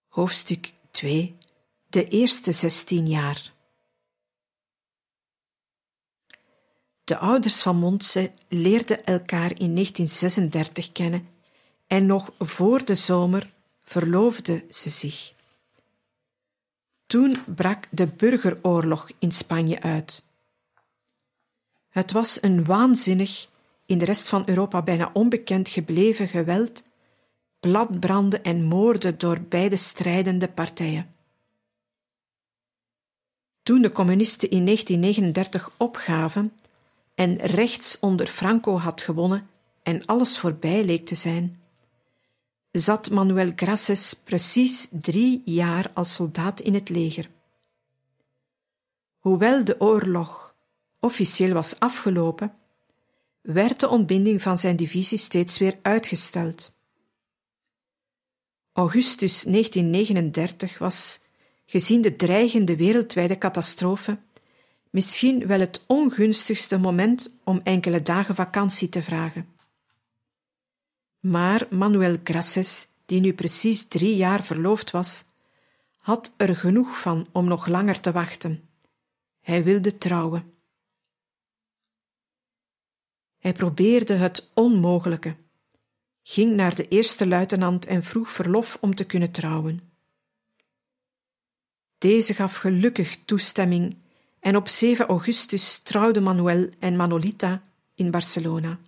Hoofdstuk 0.09 0.73
2 0.91 1.37
De 1.89 2.05
eerste 2.05 2.53
zestien 2.53 3.09
jaar 3.09 3.57
De 7.09 7.19
ouders 7.19 7.63
van 7.63 7.77
Montse 7.77 8.33
leerden 8.49 9.05
elkaar 9.05 9.51
in 9.51 9.75
1936 9.75 10.93
kennen 10.93 11.29
en 11.87 12.07
nog 12.07 12.33
voor 12.39 12.85
de 12.85 12.95
zomer 12.95 13.53
verloofden 13.83 14.63
ze 14.71 14.91
zich. 14.91 15.33
Toen 17.07 17.37
brak 17.55 17.87
de 17.91 18.07
burgeroorlog 18.07 19.11
in 19.19 19.33
Spanje 19.33 19.83
uit. 19.83 20.25
Het 21.89 22.13
was 22.13 22.43
een 22.43 22.65
waanzinnig, 22.65 23.49
in 23.87 23.99
de 23.99 24.05
rest 24.05 24.29
van 24.29 24.43
Europa 24.47 24.83
bijna 24.83 25.11
onbekend 25.13 25.69
gebleven 25.69 26.29
geweld, 26.29 26.83
bladbranden 27.61 28.43
en 28.43 28.65
moorden 28.65 29.19
door 29.19 29.41
beide 29.41 29.77
strijdende 29.77 30.49
partijen. 30.49 31.15
Toen 33.63 33.83
de 33.83 33.93
communisten 33.93 34.51
in 34.51 34.65
1939 34.65 35.71
opgaven 35.77 36.53
en 37.19 37.37
rechts 37.37 37.99
onder 38.01 38.27
Franco 38.27 38.77
had 38.77 39.03
gewonnen 39.03 39.49
en 39.83 40.07
alles 40.07 40.39
voorbij 40.39 40.85
leek 40.85 41.07
te 41.07 41.15
zijn, 41.15 41.61
zat 42.71 43.11
Manuel 43.11 43.53
Graces 43.57 44.15
precies 44.15 44.89
drie 44.91 45.43
jaar 45.45 45.91
als 45.95 46.15
soldaat 46.15 46.61
in 46.61 46.75
het 46.75 46.89
leger. 46.89 47.31
Hoewel 49.19 49.65
de 49.65 49.81
oorlog 49.81 50.55
officieel 51.01 51.53
was 51.53 51.79
afgelopen, 51.79 52.55
werd 53.41 53.81
de 53.81 53.89
ontbinding 53.89 54.43
van 54.43 54.59
zijn 54.59 54.77
divisie 54.77 55.19
steeds 55.19 55.59
weer 55.59 55.79
uitgesteld. 55.83 56.73
Augustus 58.73 59.43
1939 59.43 60.79
was, 60.79 61.21
gezien 61.67 62.03
de 62.03 62.17
dreigende 62.17 62.77
wereldwijde 62.77 63.39
catastrofe, 63.39 64.19
misschien 64.91 65.47
wel 65.47 65.61
het 65.61 65.85
ongunstigste 65.87 66.79
moment 66.79 67.37
om 67.45 67.61
enkele 67.65 68.03
dagen 68.03 68.35
vakantie 68.35 68.89
te 68.89 69.03
vragen. 69.03 69.49
Maar 71.21 71.67
Manuel 71.71 72.17
Graces, 72.25 72.89
die 73.07 73.21
nu 73.21 73.33
precies 73.33 73.89
drie 73.89 74.17
jaar 74.17 74.45
verloofd 74.45 74.91
was, 74.91 75.25
had 75.97 76.33
er 76.37 76.57
genoeg 76.57 77.01
van 77.01 77.27
om 77.33 77.45
nog 77.45 77.67
langer 77.67 78.01
te 78.01 78.13
wachten. 78.13 78.69
Hij 79.41 79.65
wilde 79.65 79.99
trouwen. 79.99 80.53
Hij 83.39 83.53
probeerde 83.53 84.15
het 84.15 84.51
onmogelijke, 84.55 85.37
ging 86.23 86.55
naar 86.55 86.75
de 86.75 86.89
eerste 86.89 87.27
luitenant 87.27 87.87
en 87.87 88.03
vroeg 88.03 88.31
verlof 88.31 88.79
om 88.81 88.95
te 88.95 89.05
kunnen 89.05 89.31
trouwen. 89.31 89.93
Deze 91.99 92.35
gaf 92.35 92.57
gelukkig 92.57 93.17
toestemming 93.25 93.97
en 94.41 94.57
op 94.57 94.69
7 94.69 95.07
augustus 95.07 95.79
trouwden 95.79 96.23
Manuel 96.23 96.69
en 96.79 96.97
Manolita 96.97 97.63
in 97.95 98.11
Barcelona. 98.11 98.79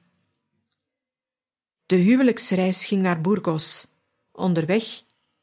De 1.87 1.97
huwelijksreis 1.97 2.85
ging 2.87 3.03
naar 3.03 3.21
Burgos. 3.21 3.87
Onderweg 4.33 5.03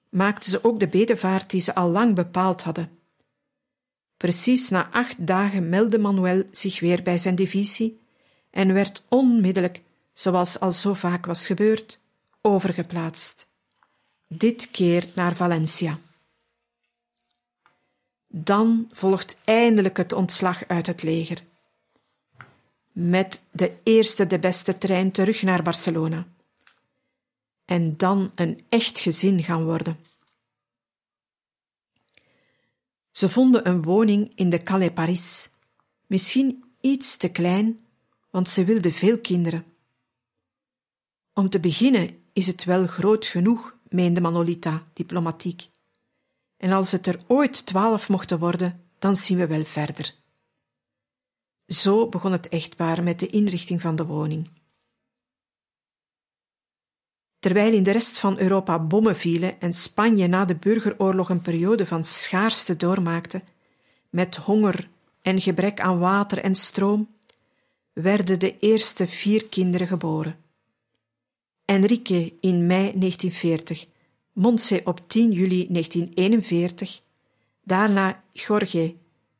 maakten 0.09 0.51
ze 0.51 0.63
ook 0.63 0.79
de 0.79 0.87
bedevaart 0.87 1.49
die 1.49 1.61
ze 1.61 1.75
al 1.75 1.89
lang 1.89 2.15
bepaald 2.15 2.63
hadden. 2.63 2.89
Precies 4.17 4.69
na 4.69 4.91
acht 4.91 5.27
dagen 5.27 5.69
meldde 5.69 5.99
Manuel 5.99 6.43
zich 6.51 6.79
weer 6.79 7.03
bij 7.03 7.17
zijn 7.17 7.35
divisie 7.35 7.99
en 8.49 8.73
werd 8.73 9.03
onmiddellijk, 9.09 9.81
zoals 10.13 10.59
al 10.59 10.71
zo 10.71 10.93
vaak 10.93 11.25
was 11.25 11.45
gebeurd, 11.45 11.99
overgeplaatst. 12.41 13.47
Dit 14.27 14.71
keer 14.71 15.07
naar 15.13 15.35
Valencia. 15.35 15.99
Dan 18.43 18.89
volgt 18.91 19.37
eindelijk 19.43 19.97
het 19.97 20.13
ontslag 20.13 20.67
uit 20.67 20.87
het 20.87 21.03
leger. 21.03 21.43
Met 22.91 23.41
de 23.51 23.77
eerste 23.83 24.27
de 24.27 24.39
beste 24.39 24.77
trein 24.77 25.11
terug 25.11 25.41
naar 25.41 25.63
Barcelona. 25.63 26.27
En 27.65 27.97
dan 27.97 28.31
een 28.35 28.65
echt 28.69 28.99
gezin 28.99 29.43
gaan 29.43 29.63
worden. 29.63 29.97
Ze 33.11 33.29
vonden 33.29 33.67
een 33.67 33.81
woning 33.81 34.31
in 34.35 34.49
de 34.49 34.63
Calais 34.63 34.93
Paris, 34.93 35.49
misschien 36.05 36.63
iets 36.81 37.17
te 37.17 37.29
klein, 37.29 37.85
want 38.29 38.49
ze 38.49 38.63
wilden 38.63 38.91
veel 38.91 39.19
kinderen. 39.19 39.65
Om 41.33 41.49
te 41.49 41.59
beginnen 41.59 42.23
is 42.33 42.47
het 42.47 42.63
wel 42.63 42.87
groot 42.87 43.25
genoeg, 43.25 43.77
meende 43.89 44.21
Manolita 44.21 44.83
diplomatiek. 44.93 45.69
En 46.57 46.71
als 46.71 46.91
het 46.91 47.07
er 47.07 47.19
ooit 47.27 47.65
twaalf 47.65 48.09
mochten 48.09 48.39
worden, 48.39 48.83
dan 48.99 49.15
zien 49.15 49.37
we 49.37 49.47
wel 49.47 49.63
verder. 49.63 50.15
Zo 51.67 52.09
begon 52.09 52.31
het 52.31 52.49
echtpaar 52.49 53.03
met 53.03 53.19
de 53.19 53.27
inrichting 53.27 53.81
van 53.81 53.95
de 53.95 54.05
woning. 54.05 54.49
Terwijl 57.39 57.73
in 57.73 57.83
de 57.83 57.91
rest 57.91 58.19
van 58.19 58.39
Europa 58.39 58.79
bommen 58.79 59.15
vielen 59.15 59.61
en 59.61 59.73
Spanje 59.73 60.27
na 60.27 60.45
de 60.45 60.55
burgeroorlog 60.55 61.29
een 61.29 61.41
periode 61.41 61.85
van 61.85 62.03
schaarste 62.03 62.75
doormaakte, 62.75 63.43
met 64.09 64.35
honger 64.35 64.89
en 65.21 65.41
gebrek 65.41 65.79
aan 65.79 65.99
water 65.99 66.37
en 66.37 66.55
stroom, 66.55 67.15
werden 67.93 68.39
de 68.39 68.59
eerste 68.59 69.07
vier 69.07 69.45
kinderen 69.45 69.87
geboren. 69.87 70.37
Enrique 71.65 72.33
in 72.41 72.65
mei 72.65 72.99
1940, 72.99 73.87
Montse 74.37 74.81
op 74.83 75.09
10 75.09 75.31
juli 75.31 75.67
1941, 75.69 77.01
daarna 77.63 78.23
Jorge 78.31 78.95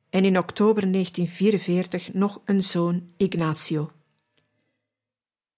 en 0.09 0.25
in 0.25 0.37
oktober 0.37 0.91
1944 0.91 2.13
nog 2.13 2.41
een 2.45 2.63
zoon 2.63 3.09
Ignacio. 3.17 3.91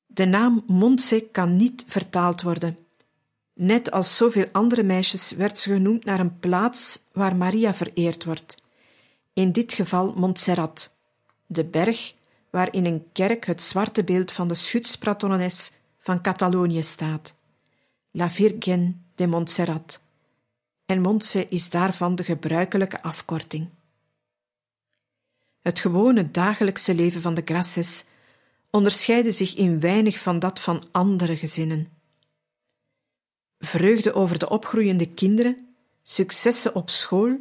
De 0.05 0.25
naam 0.25 0.63
Montse 0.67 1.27
kan 1.31 1.55
niet 1.55 1.83
vertaald 1.87 2.41
worden. 2.41 2.77
Net 3.53 3.91
als 3.91 4.17
zoveel 4.17 4.47
andere 4.51 4.83
meisjes 4.83 5.31
werd 5.31 5.59
ze 5.59 5.73
genoemd 5.73 6.05
naar 6.05 6.19
een 6.19 6.39
plaats 6.39 6.99
waar 7.11 7.35
Maria 7.35 7.73
vereerd 7.73 8.23
wordt. 8.23 8.63
In 9.33 9.51
dit 9.51 9.73
geval 9.73 10.13
Montserrat, 10.15 10.95
de 11.45 11.65
berg 11.65 12.13
waar 12.49 12.73
in 12.73 12.85
een 12.85 13.05
kerk 13.11 13.45
het 13.45 13.61
zwarte 13.61 14.03
beeld 14.03 14.31
van 14.31 14.47
de 14.47 14.55
schutspatrones 14.55 15.71
van 15.97 16.21
Catalonië 16.21 16.83
staat, 16.83 17.35
La 18.11 18.29
Virgen 18.29 19.03
de 19.19 19.27
Montserrat. 19.27 20.01
En 20.85 21.01
Montse 21.01 21.47
is 21.47 21.69
daarvan 21.69 22.15
de 22.15 22.23
gebruikelijke 22.23 23.01
afkorting. 23.01 23.69
Het 25.59 25.79
gewone 25.79 26.31
dagelijkse 26.31 26.95
leven 26.95 27.21
van 27.21 27.33
de 27.33 27.41
Grasses 27.45 28.03
onderscheidde 28.69 29.31
zich 29.31 29.55
in 29.55 29.79
weinig 29.79 30.19
van 30.19 30.39
dat 30.39 30.59
van 30.59 30.83
andere 30.91 31.37
gezinnen. 31.37 31.89
Vreugde 33.59 34.13
over 34.13 34.39
de 34.39 34.49
opgroeiende 34.49 35.13
kinderen, 35.13 35.75
successen 36.03 36.75
op 36.75 36.89
school 36.89 37.37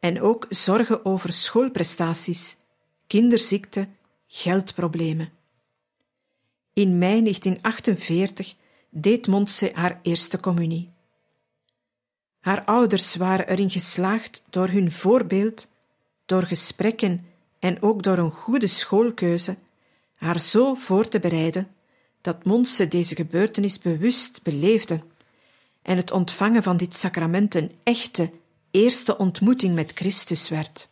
en 0.00 0.20
ook 0.20 0.46
zorgen 0.48 1.04
over 1.04 1.32
schoolprestaties, 1.32 2.56
kinderziekte, 3.06 3.88
geldproblemen. 4.26 5.32
In 6.72 6.98
mei 6.98 7.20
1948 7.22 8.54
deed 8.90 9.26
Montse 9.26 9.70
haar 9.74 9.98
eerste 10.02 10.40
communie. 10.40 10.91
Haar 12.42 12.64
ouders 12.64 13.14
waren 13.14 13.48
erin 13.48 13.70
geslaagd 13.70 14.42
door 14.50 14.68
hun 14.68 14.92
voorbeeld, 14.92 15.68
door 16.26 16.42
gesprekken 16.42 17.26
en 17.58 17.82
ook 17.82 18.02
door 18.02 18.18
een 18.18 18.30
goede 18.30 18.66
schoolkeuze 18.66 19.56
haar 20.16 20.40
zo 20.40 20.74
voor 20.74 21.08
te 21.08 21.18
bereiden 21.18 21.68
dat 22.20 22.44
Monse 22.44 22.88
deze 22.88 23.14
gebeurtenis 23.14 23.78
bewust 23.78 24.42
beleefde 24.42 25.00
en 25.82 25.96
het 25.96 26.10
ontvangen 26.10 26.62
van 26.62 26.76
dit 26.76 26.94
sacrament 26.94 27.54
een 27.54 27.72
echte 27.82 28.30
eerste 28.70 29.18
ontmoeting 29.18 29.74
met 29.74 29.92
Christus 29.94 30.48
werd. 30.48 30.88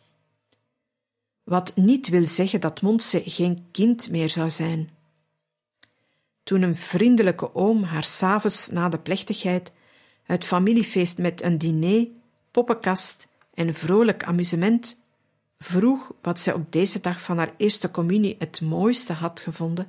Wat 1.43 1.75
niet 1.75 2.07
wil 2.07 2.25
zeggen 2.27 2.61
dat 2.61 2.81
Monse 2.81 3.21
geen 3.25 3.67
kind 3.71 4.09
meer 4.09 4.29
zou 4.29 4.49
zijn. 4.49 4.89
Toen 6.43 6.61
een 6.61 6.75
vriendelijke 6.75 7.55
oom 7.55 7.83
haar 7.83 8.03
s'avonds 8.03 8.67
na 8.67 8.89
de 8.89 8.99
plechtigheid 8.99 9.71
het 10.31 10.45
familiefeest 10.45 11.17
met 11.17 11.41
een 11.41 11.57
diner, 11.57 12.07
poppenkast 12.51 13.27
en 13.53 13.73
vrolijk 13.73 14.23
amusement 14.23 14.99
vroeg 15.57 16.11
wat 16.21 16.39
zij 16.39 16.53
op 16.53 16.71
deze 16.71 16.99
dag 16.99 17.21
van 17.21 17.37
haar 17.37 17.53
eerste 17.57 17.91
communie 17.91 18.35
het 18.39 18.61
mooiste 18.61 19.13
had 19.13 19.39
gevonden, 19.39 19.87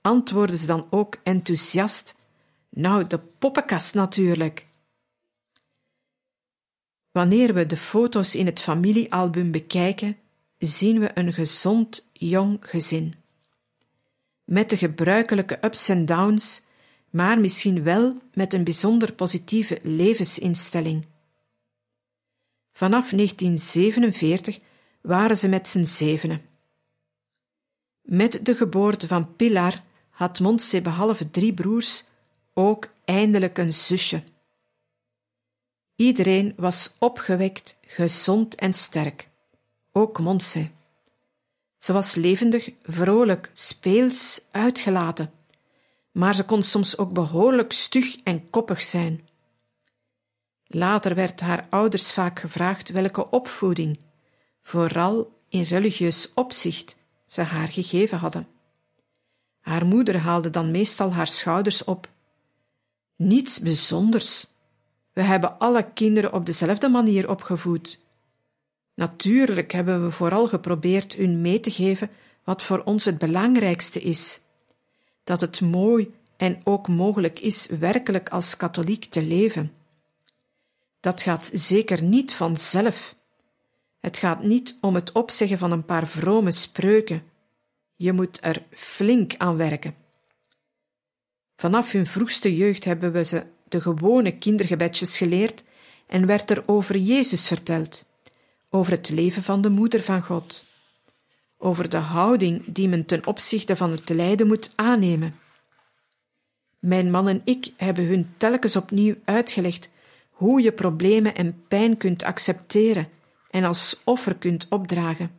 antwoordde 0.00 0.56
ze 0.56 0.66
dan 0.66 0.86
ook 0.90 1.20
enthousiast: 1.22 2.14
Nou, 2.68 3.06
de 3.06 3.18
poppenkast 3.18 3.94
natuurlijk. 3.94 4.66
Wanneer 7.12 7.54
we 7.54 7.66
de 7.66 7.76
foto's 7.76 8.34
in 8.34 8.46
het 8.46 8.60
familiealbum 8.60 9.50
bekijken, 9.50 10.16
zien 10.58 11.00
we 11.00 11.10
een 11.14 11.32
gezond 11.32 12.08
jong 12.12 12.58
gezin. 12.60 13.14
Met 14.44 14.70
de 14.70 14.76
gebruikelijke 14.76 15.58
ups 15.60 15.88
en 15.88 16.06
downs, 16.06 16.62
maar 17.12 17.40
misschien 17.40 17.82
wel 17.82 18.16
met 18.34 18.54
een 18.54 18.64
bijzonder 18.64 19.12
positieve 19.12 19.78
levensinstelling. 19.82 21.06
Vanaf 22.72 23.10
1947 23.10 24.58
waren 25.00 25.36
ze 25.36 25.48
met 25.48 25.68
z'n 25.68 25.84
zevenen. 25.84 26.42
Met 28.02 28.44
de 28.44 28.56
geboorte 28.56 29.06
van 29.06 29.36
Pilar 29.36 29.82
had 30.10 30.40
Montse 30.40 30.80
behalve 30.80 31.30
drie 31.30 31.54
broers 31.54 32.04
ook 32.54 32.88
eindelijk 33.04 33.58
een 33.58 33.72
zusje. 33.72 34.22
Iedereen 35.96 36.52
was 36.56 36.94
opgewekt, 36.98 37.76
gezond 37.86 38.54
en 38.54 38.74
sterk, 38.74 39.28
ook 39.92 40.18
Montse. 40.18 40.70
Ze 41.76 41.92
was 41.92 42.14
levendig, 42.14 42.70
vrolijk, 42.82 43.50
speels, 43.52 44.40
uitgelaten, 44.50 45.32
maar 46.12 46.34
ze 46.34 46.44
kon 46.44 46.62
soms 46.62 46.98
ook 46.98 47.12
behoorlijk 47.12 47.72
stug 47.72 48.16
en 48.16 48.50
koppig 48.50 48.82
zijn. 48.82 49.28
Later 50.66 51.14
werd 51.14 51.40
haar 51.40 51.66
ouders 51.70 52.12
vaak 52.12 52.38
gevraagd 52.40 52.90
welke 52.90 53.30
opvoeding 53.30 53.98
vooral 54.62 55.40
in 55.48 55.62
religieus 55.62 56.34
opzicht, 56.34 56.96
ze 57.26 57.42
haar 57.42 57.68
gegeven 57.68 58.18
hadden. 58.18 58.46
Haar 59.60 59.86
moeder 59.86 60.16
haalde 60.16 60.50
dan 60.50 60.70
meestal 60.70 61.12
haar 61.12 61.26
schouders 61.26 61.84
op. 61.84 62.10
Niets 63.16 63.60
bijzonders. 63.60 64.46
We 65.12 65.22
hebben 65.22 65.58
alle 65.58 65.92
kinderen 65.92 66.32
op 66.32 66.46
dezelfde 66.46 66.88
manier 66.88 67.28
opgevoed. 67.28 68.00
Natuurlijk 68.94 69.72
hebben 69.72 70.04
we 70.04 70.10
vooral 70.10 70.48
geprobeerd 70.48 71.14
hun 71.14 71.40
mee 71.40 71.60
te 71.60 71.70
geven 71.70 72.10
wat 72.44 72.62
voor 72.62 72.82
ons 72.82 73.04
het 73.04 73.18
belangrijkste 73.18 74.00
is: 74.00 74.40
dat 75.24 75.40
het 75.40 75.60
mooi 75.60 76.14
en 76.36 76.60
ook 76.64 76.88
mogelijk 76.88 77.40
is 77.40 77.66
werkelijk 77.66 78.28
als 78.28 78.56
katholiek 78.56 79.04
te 79.04 79.22
leven. 79.22 79.72
Dat 81.00 81.22
gaat 81.22 81.50
zeker 81.52 82.02
niet 82.02 82.34
vanzelf. 82.34 83.16
Het 84.00 84.18
gaat 84.18 84.42
niet 84.42 84.78
om 84.80 84.94
het 84.94 85.12
opzeggen 85.12 85.58
van 85.58 85.72
een 85.72 85.84
paar 85.84 86.06
vrome 86.06 86.52
spreuken. 86.52 87.22
Je 87.96 88.12
moet 88.12 88.38
er 88.40 88.62
flink 88.70 89.34
aan 89.36 89.56
werken. 89.56 89.94
Vanaf 91.56 91.92
hun 91.92 92.06
vroegste 92.06 92.56
jeugd 92.56 92.84
hebben 92.84 93.12
we 93.12 93.24
ze 93.24 93.44
de 93.68 93.80
gewone 93.80 94.38
kindergebedjes 94.38 95.16
geleerd 95.16 95.64
en 96.06 96.26
werd 96.26 96.50
er 96.50 96.62
over 96.66 96.96
Jezus 96.96 97.46
verteld, 97.46 98.04
over 98.70 98.92
het 98.92 99.08
leven 99.08 99.42
van 99.42 99.62
de 99.62 99.70
moeder 99.70 100.02
van 100.02 100.22
God, 100.22 100.64
over 101.62 101.88
de 101.88 101.96
houding 101.96 102.62
die 102.66 102.88
men 102.88 103.06
ten 103.06 103.26
opzichte 103.26 103.76
van 103.76 103.90
het 103.90 104.08
lijden 104.08 104.46
moet 104.46 104.70
aannemen. 104.74 105.38
Mijn 106.78 107.10
man 107.10 107.28
en 107.28 107.40
ik 107.44 107.72
hebben 107.76 108.06
hun 108.06 108.34
telkens 108.36 108.76
opnieuw 108.76 109.14
uitgelegd 109.24 109.90
hoe 110.30 110.62
je 110.62 110.72
problemen 110.72 111.34
en 111.34 111.64
pijn 111.68 111.96
kunt 111.96 112.22
accepteren 112.22 113.08
en 113.50 113.64
als 113.64 114.00
offer 114.04 114.36
kunt 114.36 114.66
opdragen. 114.68 115.30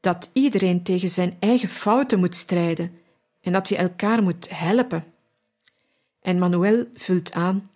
Dat 0.00 0.30
iedereen 0.32 0.82
tegen 0.82 1.10
zijn 1.10 1.36
eigen 1.38 1.68
fouten 1.68 2.18
moet 2.18 2.34
strijden 2.34 2.98
en 3.40 3.52
dat 3.52 3.68
je 3.68 3.76
elkaar 3.76 4.22
moet 4.22 4.48
helpen. 4.50 5.04
En 6.20 6.38
Manuel 6.38 6.84
vult 6.94 7.32
aan: 7.32 7.70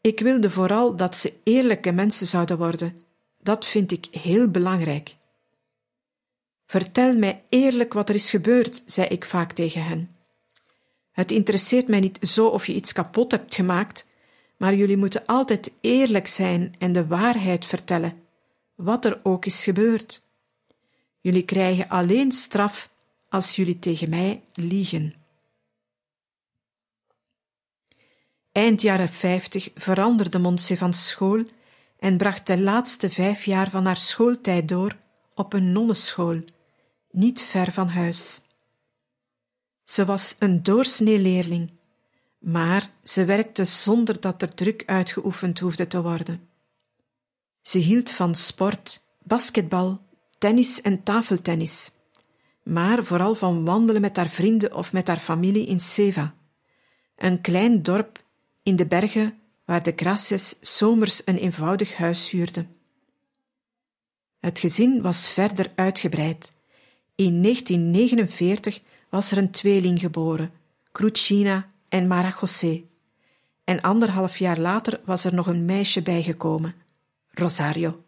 Ik 0.00 0.20
wilde 0.20 0.50
vooral 0.50 0.96
dat 0.96 1.16
ze 1.16 1.32
eerlijke 1.42 1.92
mensen 1.92 2.26
zouden 2.26 2.58
worden. 2.58 3.02
Dat 3.42 3.66
vind 3.66 3.92
ik 3.92 4.06
heel 4.10 4.48
belangrijk. 4.48 5.16
Vertel 6.66 7.16
mij 7.16 7.42
eerlijk 7.48 7.92
wat 7.92 8.08
er 8.08 8.14
is 8.14 8.30
gebeurd, 8.30 8.82
zei 8.84 9.06
ik 9.06 9.24
vaak 9.24 9.52
tegen 9.52 9.84
hen. 9.84 10.16
Het 11.12 11.32
interesseert 11.32 11.88
mij 11.88 12.00
niet 12.00 12.18
zo 12.22 12.46
of 12.46 12.66
je 12.66 12.74
iets 12.74 12.92
kapot 12.92 13.30
hebt 13.30 13.54
gemaakt, 13.54 14.06
maar 14.56 14.74
jullie 14.74 14.96
moeten 14.96 15.26
altijd 15.26 15.72
eerlijk 15.80 16.26
zijn 16.26 16.74
en 16.78 16.92
de 16.92 17.06
waarheid 17.06 17.66
vertellen, 17.66 18.22
wat 18.74 19.04
er 19.04 19.20
ook 19.22 19.44
is 19.44 19.64
gebeurd. 19.64 20.22
Jullie 21.20 21.44
krijgen 21.44 21.88
alleen 21.88 22.32
straf 22.32 22.90
als 23.28 23.56
jullie 23.56 23.78
tegen 23.78 24.08
mij 24.08 24.42
liegen. 24.52 25.14
Eind 28.52 28.82
jaren 28.82 29.08
vijftig 29.08 29.70
veranderde 29.74 30.38
Montse 30.38 30.76
van 30.76 30.94
school 30.94 31.44
en 31.98 32.16
bracht 32.16 32.46
de 32.46 32.60
laatste 32.60 33.10
vijf 33.10 33.44
jaar 33.44 33.70
van 33.70 33.86
haar 33.86 33.96
schooltijd 33.96 34.68
door 34.68 34.96
op 35.34 35.52
een 35.52 35.72
nonnenschool, 35.72 36.40
niet 37.16 37.42
ver 37.42 37.72
van 37.72 37.88
huis. 37.88 38.40
Ze 39.84 40.04
was 40.04 40.36
een 40.38 40.62
doorsnee 40.62 41.18
leerling, 41.18 41.70
maar 42.38 42.90
ze 43.02 43.24
werkte 43.24 43.64
zonder 43.64 44.20
dat 44.20 44.42
er 44.42 44.54
druk 44.54 44.82
uitgeoefend 44.86 45.58
hoefde 45.58 45.86
te 45.86 46.02
worden. 46.02 46.48
Ze 47.62 47.78
hield 47.78 48.10
van 48.10 48.34
sport, 48.34 49.04
basketbal, 49.22 50.00
tennis 50.38 50.80
en 50.80 51.02
tafeltennis, 51.02 51.90
maar 52.62 53.04
vooral 53.04 53.34
van 53.34 53.64
wandelen 53.64 54.00
met 54.00 54.16
haar 54.16 54.28
vrienden 54.28 54.74
of 54.74 54.92
met 54.92 55.06
haar 55.06 55.20
familie 55.20 55.66
in 55.66 55.80
Seva, 55.80 56.34
een 57.16 57.40
klein 57.40 57.82
dorp 57.82 58.24
in 58.62 58.76
de 58.76 58.86
bergen 58.86 59.38
waar 59.64 59.82
de 59.82 59.92
Gracias 59.96 60.56
zomers 60.60 61.22
een 61.24 61.36
eenvoudig 61.36 61.94
huis 61.94 62.30
huurden. 62.30 62.76
Het 64.38 64.58
gezin 64.58 65.02
was 65.02 65.28
verder 65.28 65.72
uitgebreid. 65.74 66.54
In 67.16 67.42
1949 67.42 68.80
was 69.08 69.30
er 69.30 69.38
een 69.38 69.50
tweeling 69.50 70.00
geboren, 70.00 70.52
Crucina 70.92 71.70
en 71.88 72.06
Mara 72.06 72.34
José. 72.40 72.84
En 73.64 73.80
anderhalf 73.80 74.36
jaar 74.36 74.58
later 74.58 75.00
was 75.04 75.24
er 75.24 75.34
nog 75.34 75.46
een 75.46 75.64
meisje 75.64 76.02
bijgekomen, 76.02 76.74
Rosario. 77.30 78.04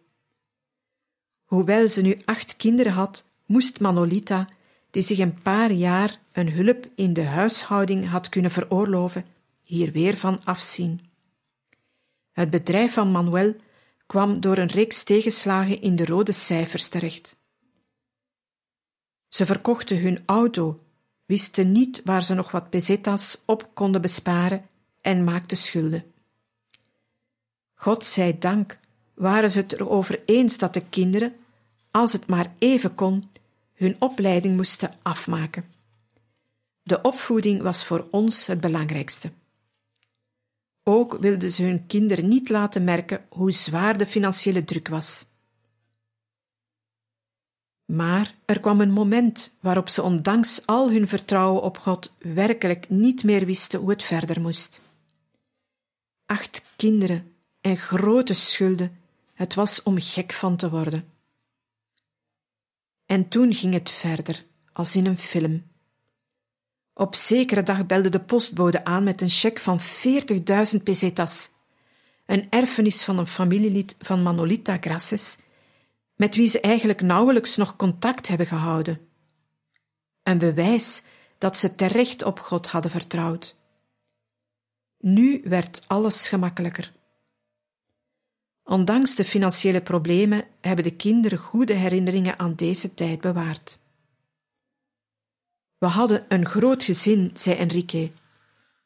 Hoewel 1.45 1.89
ze 1.89 2.01
nu 2.01 2.19
acht 2.25 2.57
kinderen 2.57 2.93
had, 2.93 3.29
moest 3.47 3.81
Manolita, 3.81 4.47
die 4.91 5.03
zich 5.03 5.19
een 5.19 5.43
paar 5.43 5.73
jaar 5.73 6.21
een 6.33 6.53
hulp 6.53 6.87
in 6.95 7.13
de 7.13 7.25
huishouding 7.25 8.09
had 8.09 8.29
kunnen 8.29 8.51
veroorloven, 8.51 9.27
hier 9.63 9.93
weer 9.93 10.17
van 10.17 10.45
afzien. 10.45 11.01
Het 12.33 12.51
bedrijf 12.51 12.93
van 12.93 13.11
Manuel 13.11 13.55
kwam 14.07 14.41
door 14.41 14.59
een 14.59 14.71
reeks 14.71 15.03
tegenslagen 15.03 15.81
in 15.81 15.97
de 15.97 16.05
rode 16.05 16.33
cijfers 16.33 16.89
terecht. 16.89 17.37
Ze 19.29 19.47
verkochten 19.47 20.01
hun 20.01 20.23
auto, 20.27 20.85
wisten 21.27 21.73
niet 21.73 22.01
waar 22.05 22.23
ze 22.23 22.35
nog 22.35 22.51
wat 22.51 22.71
bezetas 22.71 23.39
op 23.45 23.71
konden 23.75 24.01
besparen 24.01 24.67
en 25.01 25.25
maakten 25.25 25.57
schulden. 25.57 26.05
God 27.75 28.05
zij 28.05 28.39
dank 28.39 28.79
waren 29.15 29.51
ze 29.51 29.59
het 29.59 29.73
erover 29.73 30.23
eens 30.25 30.59
dat 30.59 30.75
de 30.75 30.85
kinderen, 30.89 31.37
als 31.91 32.13
het 32.13 32.27
maar 32.27 32.53
even 32.59 32.95
kon, 32.95 33.31
hun 33.75 33.97
opleiding 33.99 34.57
moesten 34.57 34.95
afmaken. 35.03 35.65
De 36.83 37.01
opvoeding 37.03 37.63
was 37.63 37.85
voor 37.85 38.07
ons 38.11 38.47
het 38.47 38.61
belangrijkste. 38.61 39.31
Ook 40.83 41.19
wilden 41.21 41.51
ze 41.51 41.63
hun 41.63 41.87
kinderen 41.87 42.29
niet 42.29 42.49
laten 42.49 42.85
merken 42.85 43.25
hoe 43.29 43.53
zwaar 43.53 43.99
de 43.99 44.07
financiële 44.07 44.65
druk 44.65 44.89
was. 44.89 45.27
Maar 47.93 48.35
er 48.45 48.61
kwam 48.61 48.81
een 48.81 48.93
moment 48.93 49.57
waarop 49.61 49.89
ze 49.89 50.03
ondanks 50.03 50.67
al 50.67 50.91
hun 50.91 51.09
vertrouwen 51.09 51.63
op 51.63 51.79
God 51.79 52.13
werkelijk 52.19 52.89
niet 52.89 53.25
meer 53.25 53.47
wisten 53.47 53.81
hoe 53.81 53.91
het 53.91 54.03
verder 54.03 54.41
moest. 54.41 54.81
Acht 56.27 56.65
kinderen 56.77 57.33
en 57.61 57.77
grote 57.77 58.35
schulden, 58.35 58.99
het 59.35 59.55
was 59.55 59.83
om 59.83 60.01
gek 60.01 60.33
van 60.33 60.57
te 60.57 60.71
worden. 60.71 61.13
En 63.07 63.29
toen 63.29 63.55
ging 63.55 63.75
het 63.75 63.91
verder, 63.91 64.45
als 64.73 64.97
in 64.97 65.07
een 65.07 65.19
film. 65.19 65.63
Op 66.95 67.15
zekere 67.15 67.63
dag 67.63 67.87
belde 67.87 68.09
de 68.09 68.21
postbode 68.21 68.85
aan 68.85 69.05
met 69.05 69.21
een 69.21 69.29
cheque 69.29 69.63
van 69.63 69.81
40.000 69.81 70.83
pesetas, 70.83 71.51
een 72.27 72.47
erfenis 72.51 73.05
van 73.05 73.19
een 73.19 73.27
familielid 73.27 73.97
van 73.99 74.23
Manolita 74.23 74.77
Graces, 74.81 75.37
met 76.19 76.35
wie 76.35 76.49
ze 76.49 76.61
eigenlijk 76.61 77.03
nauwelijks 77.03 77.57
nog 77.57 77.77
contact 77.77 78.29
hebben 78.29 78.47
gehouden. 78.47 79.01
Een 80.23 80.39
bewijs 80.39 81.03
dat 81.39 81.57
ze 81.57 81.75
terecht 81.75 82.23
op 82.23 82.41
God 82.41 82.67
hadden 82.67 82.91
vertrouwd. 82.91 83.57
Nu 84.99 85.41
werd 85.45 85.85
alles 85.87 86.29
gemakkelijker. 86.29 86.93
Ondanks 88.65 89.15
de 89.15 89.25
financiële 89.25 89.83
problemen 89.83 90.45
hebben 90.61 90.85
de 90.85 90.97
kinderen 90.97 91.39
goede 91.39 91.73
herinneringen 91.73 92.39
aan 92.39 92.55
deze 92.55 92.95
tijd 92.95 93.21
bewaard. 93.21 93.79
We 95.79 95.87
hadden 95.87 96.25
een 96.29 96.47
groot 96.47 96.85
gezin, 96.85 97.31
zei 97.35 97.57
Enrique. 97.57 98.11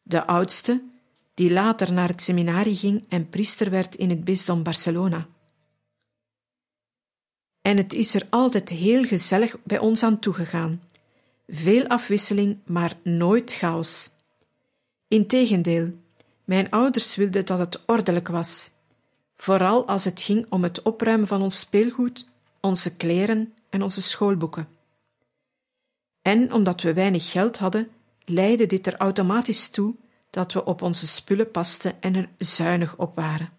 De 0.03 0.27
oudste, 0.27 0.83
die 1.35 1.53
later 1.53 1.93
naar 1.93 2.09
het 2.09 2.23
seminarie 2.23 2.77
ging 2.77 3.05
en 3.09 3.29
priester 3.29 3.71
werd 3.71 3.95
in 3.95 4.11
het 4.11 4.25
bisdom 4.25 4.63
Barcelona. 4.63 5.29
En 7.63 7.77
het 7.77 7.93
is 7.93 8.15
er 8.15 8.27
altijd 8.31 8.69
heel 8.69 9.05
gezellig 9.05 9.57
bij 9.65 9.79
ons 9.79 10.03
aan 10.03 10.19
toegegaan. 10.19 10.83
Veel 11.49 11.87
afwisseling, 11.87 12.59
maar 12.65 12.97
nooit 13.03 13.53
chaos. 13.53 14.11
Integendeel, 15.09 15.93
mijn 16.45 16.71
ouders 16.71 17.17
wilden 17.17 17.47
dat 17.47 17.59
het 17.59 17.81
ordelijk 17.87 18.29
was, 18.29 18.71
vooral 19.37 19.87
als 19.87 20.05
het 20.05 20.21
ging 20.21 20.47
om 20.49 20.63
het 20.63 20.83
opruimen 20.83 21.27
van 21.27 21.43
ons 21.43 21.59
speelgoed, 21.59 22.29
onze 22.61 22.97
kleren 22.97 23.55
en 23.71 23.83
onze 23.83 24.03
schoolboeken. 24.03 24.69
En 26.23 26.53
omdat 26.53 26.81
we 26.81 26.93
weinig 26.93 27.31
geld 27.31 27.59
hadden, 27.59 27.89
leidde 28.25 28.67
dit 28.67 28.87
er 28.87 28.97
automatisch 28.97 29.69
toe 29.69 29.95
dat 30.31 30.53
we 30.53 30.65
op 30.65 30.83
onze 30.83 31.07
spullen 31.07 31.51
pasten 31.51 32.03
en 32.03 32.15
er 32.15 32.29
zuinig 32.39 32.97
op 32.97 33.15
waren. 33.15 33.51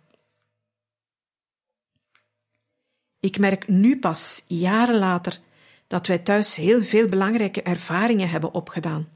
Ik 3.24 3.40
merk 3.40 3.68
nu 3.68 4.00
pas, 4.00 4.44
jaren 4.48 4.98
later, 4.98 5.40
dat 5.88 6.08
wij 6.08 6.18
thuis 6.18 6.56
heel 6.56 6.84
veel 6.84 7.10
belangrijke 7.10 7.62
ervaringen 7.62 8.30
hebben 8.30 8.54
opgedaan. 8.54 9.10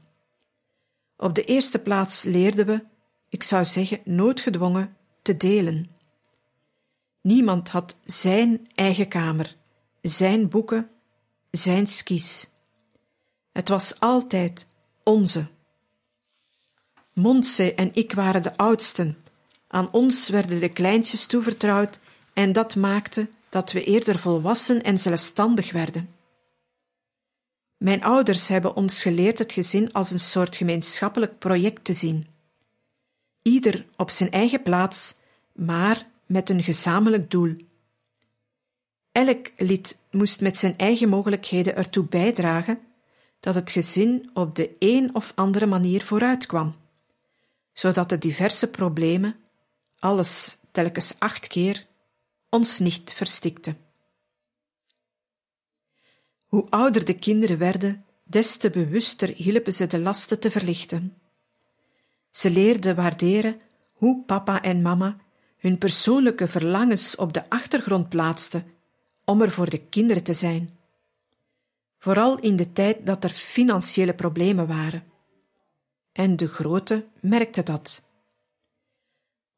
Op 1.16 1.34
de 1.34 1.44
eerste 1.44 1.78
plaats 1.78 2.22
leerden 2.22 2.66
we, 2.66 2.84
ik 3.28 3.42
zou 3.42 3.64
zeggen 3.64 4.00
noodgedwongen, 4.04 4.96
te 5.22 5.36
delen. 5.36 5.90
Niemand 7.20 7.68
had 7.68 7.96
zijn 8.00 8.68
eigen 8.74 9.08
kamer, 9.08 9.56
zijn 10.00 10.48
boeken, 10.48 10.90
zijn 11.50 11.86
skis. 11.86 12.50
Het 13.52 13.68
was 13.68 14.00
altijd 14.00 14.66
onze. 15.02 15.46
Montse 17.12 17.74
en 17.74 17.90
ik 17.94 18.12
waren 18.12 18.42
de 18.42 18.56
oudsten. 18.56 19.18
Aan 19.66 19.92
ons 19.92 20.28
werden 20.28 20.60
de 20.60 20.72
kleintjes 20.72 21.26
toevertrouwd 21.26 21.98
en 22.32 22.52
dat 22.52 22.76
maakte 22.76 23.28
dat 23.48 23.72
we 23.72 23.84
eerder 23.84 24.18
volwassen 24.18 24.82
en 24.82 24.98
zelfstandig 24.98 25.72
werden. 25.72 26.08
Mijn 27.76 28.02
ouders 28.02 28.48
hebben 28.48 28.76
ons 28.76 29.02
geleerd 29.02 29.38
het 29.38 29.52
gezin 29.52 29.92
als 29.92 30.10
een 30.10 30.20
soort 30.20 30.56
gemeenschappelijk 30.56 31.38
project 31.38 31.84
te 31.84 31.94
zien. 31.94 32.26
Ieder 33.42 33.86
op 33.96 34.10
zijn 34.10 34.30
eigen 34.30 34.62
plaats, 34.62 35.14
maar 35.52 36.06
met 36.26 36.50
een 36.50 36.62
gezamenlijk 36.62 37.30
doel. 37.30 37.56
Elk 39.12 39.50
lid 39.56 39.98
moest 40.10 40.40
met 40.40 40.56
zijn 40.56 40.76
eigen 40.76 41.08
mogelijkheden 41.08 41.76
ertoe 41.76 42.04
bijdragen 42.04 42.78
dat 43.40 43.54
het 43.54 43.70
gezin 43.70 44.30
op 44.34 44.56
de 44.56 44.76
een 44.78 45.14
of 45.14 45.32
andere 45.34 45.66
manier 45.66 46.02
vooruitkwam, 46.02 46.76
zodat 47.72 48.08
de 48.08 48.18
diverse 48.18 48.70
problemen, 48.70 49.36
alles 49.98 50.56
telkens 50.70 51.14
acht 51.18 51.46
keer, 51.46 51.86
ons 52.48 52.78
niet 52.78 53.12
verstikte. 53.12 53.76
Hoe 56.46 56.70
ouder 56.70 57.04
de 57.04 57.18
kinderen 57.18 57.58
werden, 57.58 58.04
des 58.22 58.56
te 58.56 58.70
bewuster 58.70 59.28
hielpen 59.28 59.72
ze 59.72 59.86
de 59.86 59.98
lasten 59.98 60.40
te 60.40 60.50
verlichten. 60.50 61.18
Ze 62.30 62.50
leerden 62.50 62.96
waarderen 62.96 63.60
hoe 63.92 64.24
papa 64.24 64.62
en 64.62 64.82
mama 64.82 65.16
hun 65.58 65.78
persoonlijke 65.78 66.48
verlangens 66.48 67.16
op 67.16 67.32
de 67.32 67.50
achtergrond 67.50 68.08
plaatsten 68.08 68.66
om 69.24 69.42
er 69.42 69.50
voor 69.50 69.70
de 69.70 69.78
kinderen 69.78 70.22
te 70.22 70.34
zijn. 70.34 70.78
Vooral 71.98 72.38
in 72.38 72.56
de 72.56 72.72
tijd 72.72 73.06
dat 73.06 73.24
er 73.24 73.30
financiële 73.30 74.14
problemen 74.14 74.66
waren. 74.66 75.04
En 76.12 76.36
de 76.36 76.48
grote 76.48 77.06
merkte 77.20 77.62
dat. 77.62 78.02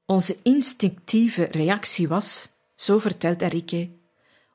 Onze 0.06 0.38
instinctieve 0.42 1.44
reactie 1.44 2.08
was, 2.08 2.50
zo 2.80 2.98
vertelt 2.98 3.42
Enrique, 3.42 3.90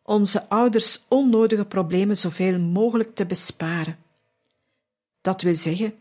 onze 0.03 0.49
ouders 0.49 1.03
onnodige 1.07 1.65
problemen 1.65 2.17
zoveel 2.17 2.59
mogelijk 2.59 3.15
te 3.15 3.25
besparen. 3.25 3.97
Dat 5.21 5.41
wil 5.41 5.55
zeggen, 5.55 5.93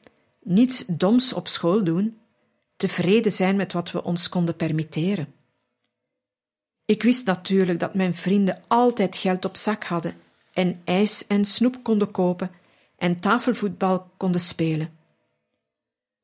niets 0.42 0.84
doms 0.87 1.32
op 1.32 1.48
school 1.48 1.84
doen, 1.84 2.18
tevreden 2.76 3.32
zijn 3.32 3.56
met 3.56 3.72
wat 3.72 3.90
we 3.90 4.02
ons 4.02 4.28
konden 4.28 4.56
permitteren. 4.56 5.34
Ik 6.84 7.02
wist 7.02 7.26
natuurlijk 7.26 7.80
dat 7.80 7.94
mijn 7.94 8.14
vrienden 8.14 8.60
altijd 8.68 9.16
geld 9.16 9.44
op 9.44 9.56
zak 9.56 9.84
hadden 9.84 10.14
en 10.52 10.80
ijs 10.84 11.26
en 11.26 11.44
snoep 11.44 11.82
konden 11.82 12.10
kopen 12.10 12.50
en 12.96 13.20
tafelvoetbal 13.20 14.10
konden 14.16 14.40
spelen. 14.40 14.98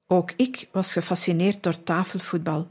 Ook 0.06 0.32
ik 0.36 0.68
was 0.72 0.92
gefascineerd 0.92 1.62
door 1.62 1.82
tafelvoetbal. 1.82 2.68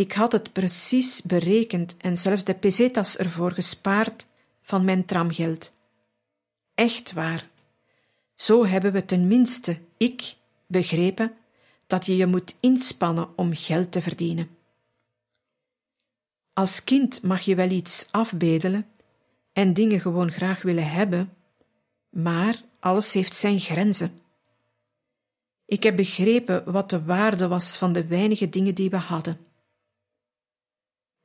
Ik 0.00 0.12
had 0.12 0.32
het 0.32 0.52
precies 0.52 1.22
berekend 1.22 1.96
en 1.96 2.18
zelfs 2.18 2.44
de 2.44 2.54
pesetas 2.54 3.16
ervoor 3.16 3.52
gespaard 3.52 4.26
van 4.62 4.84
mijn 4.84 5.04
tramgeld. 5.04 5.72
Echt 6.74 7.12
waar. 7.12 7.48
Zo 8.34 8.66
hebben 8.66 8.92
we 8.92 9.04
tenminste, 9.04 9.78
ik, 9.96 10.36
begrepen 10.66 11.32
dat 11.86 12.06
je 12.06 12.16
je 12.16 12.26
moet 12.26 12.54
inspannen 12.60 13.28
om 13.36 13.54
geld 13.54 13.92
te 13.92 14.02
verdienen. 14.02 14.48
Als 16.52 16.84
kind 16.84 17.22
mag 17.22 17.40
je 17.40 17.54
wel 17.54 17.70
iets 17.70 18.06
afbedelen 18.10 18.86
en 19.52 19.72
dingen 19.72 20.00
gewoon 20.00 20.30
graag 20.30 20.62
willen 20.62 20.90
hebben, 20.90 21.34
maar 22.10 22.62
alles 22.78 23.12
heeft 23.12 23.34
zijn 23.34 23.60
grenzen. 23.60 24.20
Ik 25.66 25.82
heb 25.82 25.96
begrepen 25.96 26.72
wat 26.72 26.90
de 26.90 27.04
waarde 27.04 27.48
was 27.48 27.76
van 27.76 27.92
de 27.92 28.06
weinige 28.06 28.48
dingen 28.48 28.74
die 28.74 28.90
we 28.90 28.96
hadden. 28.96 29.48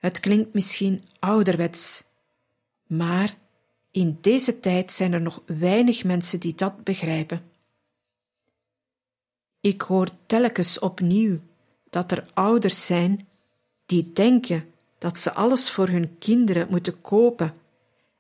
Het 0.06 0.20
klinkt 0.20 0.54
misschien 0.54 1.04
ouderwets, 1.20 2.04
maar 2.88 3.38
in 3.91 4.18
deze 4.22 4.60
tijd 4.60 4.91
zijn 4.91 5.13
er 5.13 5.22
nog 5.22 5.41
weinig 5.46 6.04
mensen 6.04 6.39
die 6.39 6.56
dat 6.56 6.84
begrijpen. 6.84 7.44
Ik 9.62 9.82
hoor 9.82 10.10
telkens 10.26 10.80
opnieuw 10.80 11.39
dat 11.89 12.12
er 12.12 12.28
ouders 12.34 12.86
zijn 12.86 13.28
die 13.86 14.13
denken 14.13 14.74
dat 14.98 15.18
ze 15.18 15.34
alles 15.34 15.72
voor 15.72 15.88
hun 15.88 16.18
kinderen 16.18 16.68
moeten 16.70 17.02
kopen 17.02 17.54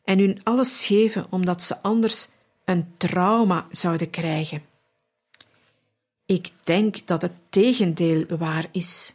en 0.03 0.19
hun 0.19 0.43
alles 0.43 0.85
geven 0.85 1.27
omdat 1.29 1.63
ze 1.63 1.81
anders 1.81 2.27
een 2.63 2.93
trauma 2.97 3.67
zouden 3.71 4.09
krijgen. 4.09 4.63
Ik 6.25 6.51
denk 6.63 7.07
dat 7.07 7.21
het 7.21 7.33
tegendeel 7.49 8.25
waar 8.37 8.67
is. 8.71 9.14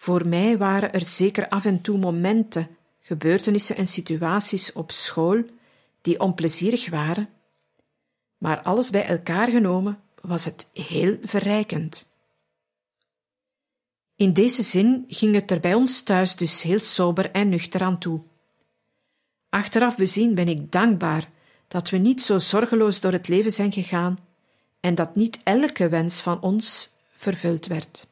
Voor 0.00 0.26
mij 0.26 0.58
waren 0.58 0.92
er 0.92 1.00
zeker 1.00 1.48
af 1.48 1.64
en 1.64 1.80
toe 1.80 1.98
momenten, 1.98 2.68
gebeurtenissen 3.00 3.76
en 3.76 3.86
situaties 3.86 4.72
op 4.72 4.90
school 4.90 5.44
die 6.00 6.20
onplezierig 6.20 6.90
waren, 6.90 7.28
maar 8.38 8.62
alles 8.62 8.90
bij 8.90 9.04
elkaar 9.04 9.50
genomen 9.50 10.00
was 10.20 10.44
het 10.44 10.68
heel 10.72 11.18
verrijkend. 11.22 12.08
In 14.16 14.32
deze 14.32 14.62
zin 14.62 15.04
ging 15.08 15.34
het 15.34 15.50
er 15.50 15.60
bij 15.60 15.74
ons 15.74 16.02
thuis 16.02 16.36
dus 16.36 16.62
heel 16.62 16.78
sober 16.78 17.30
en 17.30 17.48
nuchter 17.48 17.82
aan 17.82 17.98
toe. 17.98 18.20
Achteraf 19.48 19.96
bezien 19.96 20.34
ben 20.34 20.48
ik 20.48 20.72
dankbaar 20.72 21.30
dat 21.68 21.90
we 21.90 21.96
niet 21.96 22.22
zo 22.22 22.38
zorgeloos 22.38 23.00
door 23.00 23.12
het 23.12 23.28
leven 23.28 23.52
zijn 23.52 23.72
gegaan 23.72 24.18
en 24.80 24.94
dat 24.94 25.14
niet 25.14 25.38
elke 25.42 25.88
wens 25.88 26.20
van 26.20 26.40
ons 26.40 26.94
vervuld 27.14 27.66
werd. 27.66 28.06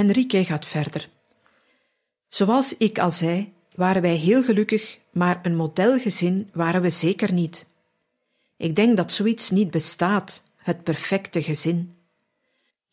Enrique 0.00 0.44
gaat 0.44 0.66
verder. 0.66 1.08
Zoals 2.28 2.76
ik 2.76 2.98
al 2.98 3.10
zei, 3.10 3.52
waren 3.74 4.02
wij 4.02 4.14
heel 4.16 4.42
gelukkig, 4.42 4.98
maar 5.12 5.40
een 5.42 5.56
modelgezin 5.56 6.50
waren 6.52 6.82
we 6.82 6.90
zeker 6.90 7.32
niet. 7.32 7.66
Ik 8.56 8.74
denk 8.74 8.96
dat 8.96 9.12
zoiets 9.12 9.50
niet 9.50 9.70
bestaat, 9.70 10.42
het 10.56 10.82
perfecte 10.82 11.42
gezin. 11.42 11.94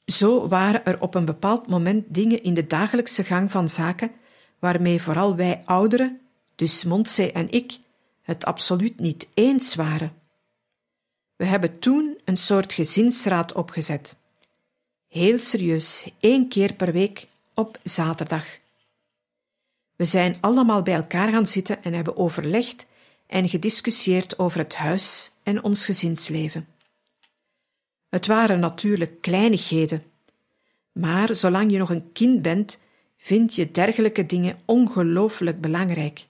Zo 0.06 0.48
waren 0.48 0.86
er 0.86 1.02
op 1.02 1.16
een 1.16 1.26
bepaald 1.26 1.68
moment 1.68 2.06
dingen 2.08 2.44
in 2.44 2.54
de 2.54 2.68
dagelijkse 2.68 3.24
gang 3.24 3.52
van 3.52 3.70
zaken 3.70 4.12
waarmee 4.60 5.02
vooral 5.02 5.36
wij 5.36 5.62
ouderen, 5.66 6.22
dus 6.56 6.84
Montse 6.84 7.32
en 7.32 7.52
ik, 7.52 7.78
het 8.22 8.46
absoluut 8.46 9.00
niet 9.00 9.30
eens 9.34 9.76
waren. 9.76 10.14
We 11.36 11.46
hebben 11.46 11.80
toen 11.80 12.20
een 12.26 12.38
soort 12.38 12.74
gezinsraad 12.74 13.54
opgezet. 13.54 14.16
Heel 15.18 15.40
serieus, 15.40 16.12
één 16.20 16.48
keer 16.48 16.74
per 16.74 16.92
week 16.92 17.28
op 17.54 17.78
zaterdag. 17.84 18.46
We 19.96 20.06
zijn 20.06 20.38
allemaal 20.42 20.82
bij 20.82 20.94
elkaar 20.94 21.32
gaan 21.32 21.48
zitten 21.48 21.84
en 21.84 21.94
hebben 21.94 22.18
overlegd 22.18 22.88
en 23.28 23.50
gediscussieerd 23.50 24.40
over 24.40 24.60
het 24.60 24.76
huis 24.76 25.32
en 25.44 25.64
ons 25.64 25.86
gezinsleven. 25.86 26.68
Het 28.10 28.28
waren 28.28 28.60
natuurlijk 28.60 29.22
kleinigheden, 29.22 30.04
maar 30.92 31.36
zolang 31.36 31.72
je 31.72 31.78
nog 31.78 31.90
een 31.90 32.12
kind 32.12 32.42
bent, 32.42 32.80
vind 33.18 33.56
je 33.56 33.72
dergelijke 33.72 34.26
dingen 34.26 34.60
ongelooflijk 34.66 35.62
belangrijk. 35.62 36.28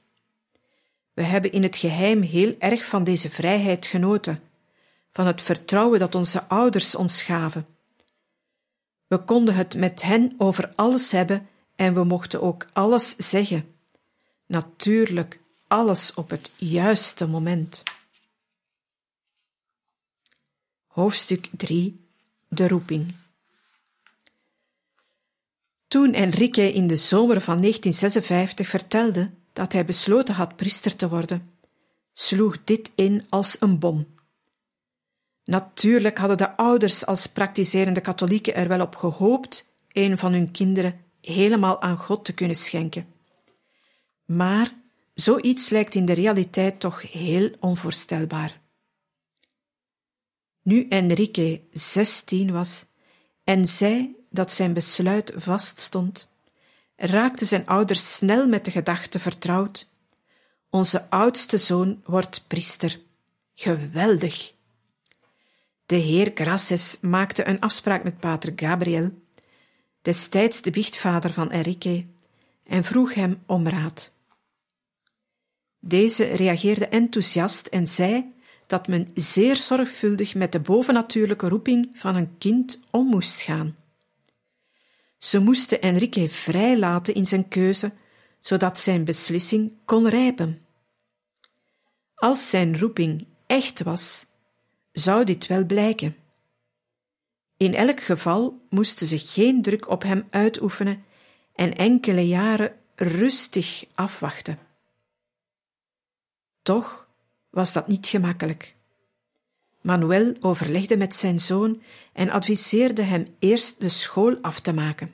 We 1.13 1.21
hebben 1.21 1.51
in 1.51 1.63
het 1.63 1.77
geheim 1.77 2.21
heel 2.21 2.55
erg 2.59 2.85
van 2.85 3.03
deze 3.03 3.29
vrijheid 3.29 3.85
genoten, 3.85 4.41
van 5.11 5.25
het 5.25 5.41
vertrouwen 5.41 5.99
dat 5.99 6.15
onze 6.15 6.43
ouders 6.43 6.95
ons 6.95 7.21
gaven. 7.21 7.76
We 9.07 9.23
konden 9.23 9.55
het 9.55 9.75
met 9.75 10.01
hen 10.01 10.33
over 10.37 10.71
alles 10.75 11.11
hebben 11.11 11.47
en 11.75 11.93
we 11.93 12.03
mochten 12.03 12.41
ook 12.41 12.67
alles 12.73 13.15
zeggen. 13.15 13.75
Natuurlijk, 14.45 15.39
alles 15.67 16.13
op 16.13 16.29
het 16.29 16.51
juiste 16.57 17.27
moment. 17.27 17.83
Hoofdstuk 20.87 21.49
3 21.51 22.05
De 22.47 22.67
roeping. 22.67 23.15
Toen 25.87 26.13
Enrique 26.13 26.73
in 26.73 26.87
de 26.87 26.95
zomer 26.95 27.41
van 27.41 27.61
1956 27.61 28.67
vertelde 28.67 29.31
dat 29.53 29.73
hij 29.73 29.85
besloten 29.85 30.35
had 30.35 30.55
priester 30.55 30.95
te 30.95 31.09
worden, 31.09 31.51
sloeg 32.13 32.63
dit 32.63 32.91
in 32.95 33.25
als 33.29 33.57
een 33.59 33.79
bom. 33.79 34.16
Natuurlijk 35.47 36.17
hadden 36.17 36.37
de 36.37 36.57
ouders 36.57 37.05
als 37.05 37.27
praktiserende 37.27 38.01
katholieken 38.01 38.55
er 38.55 38.67
wel 38.67 38.81
op 38.81 38.95
gehoopt 38.95 39.69
een 39.91 40.17
van 40.17 40.33
hun 40.33 40.51
kinderen 40.51 40.99
helemaal 41.21 41.81
aan 41.81 41.97
God 41.97 42.25
te 42.25 42.33
kunnen 42.33 42.55
schenken. 42.55 43.07
Maar 44.25 44.73
zoiets 45.13 45.69
lijkt 45.69 45.95
in 45.95 46.05
de 46.05 46.13
realiteit 46.13 46.79
toch 46.79 47.11
heel 47.11 47.51
onvoorstelbaar. 47.59 48.61
Nu 50.61 50.87
Enrique 50.87 51.61
zestien 51.71 52.51
was 52.51 52.85
en 53.43 53.65
zei 53.65 54.15
dat 54.29 54.51
zijn 54.51 54.73
besluit 54.73 55.33
vaststond, 55.35 56.29
raakten 56.95 57.47
zijn 57.47 57.65
ouders 57.65 58.13
snel 58.13 58.47
met 58.47 58.65
de 58.65 58.71
gedachte 58.71 59.19
vertrouwd: 59.19 59.89
onze 60.69 61.09
oudste 61.09 61.57
zoon 61.57 62.01
wordt 62.05 62.43
priester. 62.47 62.99
Geweldig! 63.53 64.55
De 65.87 65.95
heer 65.95 66.31
Grasses 66.33 66.97
maakte 67.01 67.47
een 67.47 67.59
afspraak 67.59 68.03
met 68.03 68.19
pater 68.19 68.53
Gabriel, 68.55 69.11
destijds 70.01 70.61
de 70.61 70.69
biechtvader 70.69 71.33
van 71.33 71.51
Enrique, 71.51 72.05
en 72.63 72.83
vroeg 72.83 73.13
hem 73.13 73.43
om 73.45 73.67
raad. 73.67 74.11
Deze 75.79 76.23
reageerde 76.23 76.87
enthousiast 76.87 77.67
en 77.67 77.87
zei 77.87 78.33
dat 78.65 78.87
men 78.87 79.11
zeer 79.13 79.55
zorgvuldig 79.55 80.35
met 80.35 80.51
de 80.51 80.59
bovennatuurlijke 80.59 81.47
roeping 81.47 81.89
van 81.93 82.15
een 82.15 82.37
kind 82.37 82.79
om 82.91 83.05
moest 83.05 83.41
gaan. 83.41 83.75
Ze 85.17 85.39
moesten 85.39 85.81
Enrique 85.81 86.29
vrij 86.29 86.77
laten 86.77 87.13
in 87.13 87.25
zijn 87.25 87.47
keuze, 87.47 87.91
zodat 88.39 88.79
zijn 88.79 89.03
beslissing 89.03 89.71
kon 89.85 90.07
rijpen. 90.07 90.61
Als 92.15 92.49
zijn 92.49 92.79
roeping 92.79 93.25
echt 93.45 93.83
was, 93.83 94.25
zou 94.99 95.23
dit 95.23 95.47
wel 95.47 95.65
blijken. 95.65 96.15
In 97.57 97.73
elk 97.73 98.01
geval 98.01 98.61
moesten 98.69 99.07
ze 99.07 99.17
geen 99.17 99.61
druk 99.61 99.89
op 99.89 100.03
hem 100.03 100.27
uitoefenen 100.29 101.03
en 101.55 101.75
enkele 101.75 102.27
jaren 102.27 102.75
rustig 102.95 103.85
afwachten. 103.95 104.59
Toch 106.61 107.07
was 107.49 107.73
dat 107.73 107.87
niet 107.87 108.07
gemakkelijk. 108.07 108.75
Manuel 109.81 110.35
overlegde 110.39 110.97
met 110.97 111.15
zijn 111.15 111.39
zoon 111.39 111.81
en 112.13 112.29
adviseerde 112.29 113.01
hem 113.01 113.25
eerst 113.39 113.81
de 113.81 113.89
school 113.89 114.37
af 114.41 114.59
te 114.59 114.73
maken. 114.73 115.11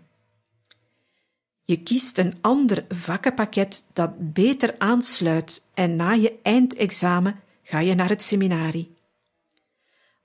Je 1.63 1.83
kiest 1.83 2.17
een 2.17 2.37
ander 2.41 2.85
vakkenpakket 2.89 3.87
dat 3.93 4.33
beter 4.33 4.75
aansluit 4.77 5.63
en 5.73 5.95
na 5.95 6.11
je 6.11 6.39
eindexamen 6.41 7.39
ga 7.63 7.79
je 7.79 7.95
naar 7.95 8.09
het 8.09 8.23
seminarie. 8.23 8.92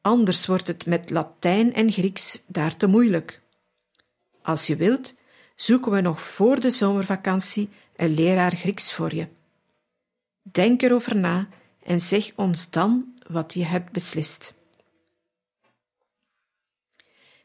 Anders 0.00 0.46
wordt 0.46 0.68
het 0.68 0.86
met 0.86 1.10
Latijn 1.10 1.74
en 1.74 1.92
Grieks 1.92 2.42
daar 2.46 2.76
te 2.76 2.86
moeilijk. 2.86 3.40
Als 4.42 4.66
je 4.66 4.76
wilt, 4.76 5.14
zoeken 5.54 5.92
we 5.92 6.00
nog 6.00 6.22
voor 6.22 6.60
de 6.60 6.70
zomervakantie 6.70 7.68
een 7.96 8.14
leraar 8.14 8.56
Grieks 8.56 8.92
voor 8.92 9.14
je. 9.14 9.28
Denk 10.42 10.82
erover 10.82 11.16
na 11.16 11.48
en 11.82 12.00
zeg 12.00 12.32
ons 12.36 12.70
dan 12.70 13.14
wat 13.26 13.54
je 13.54 13.64
hebt 13.64 13.92
beslist. 13.92 14.54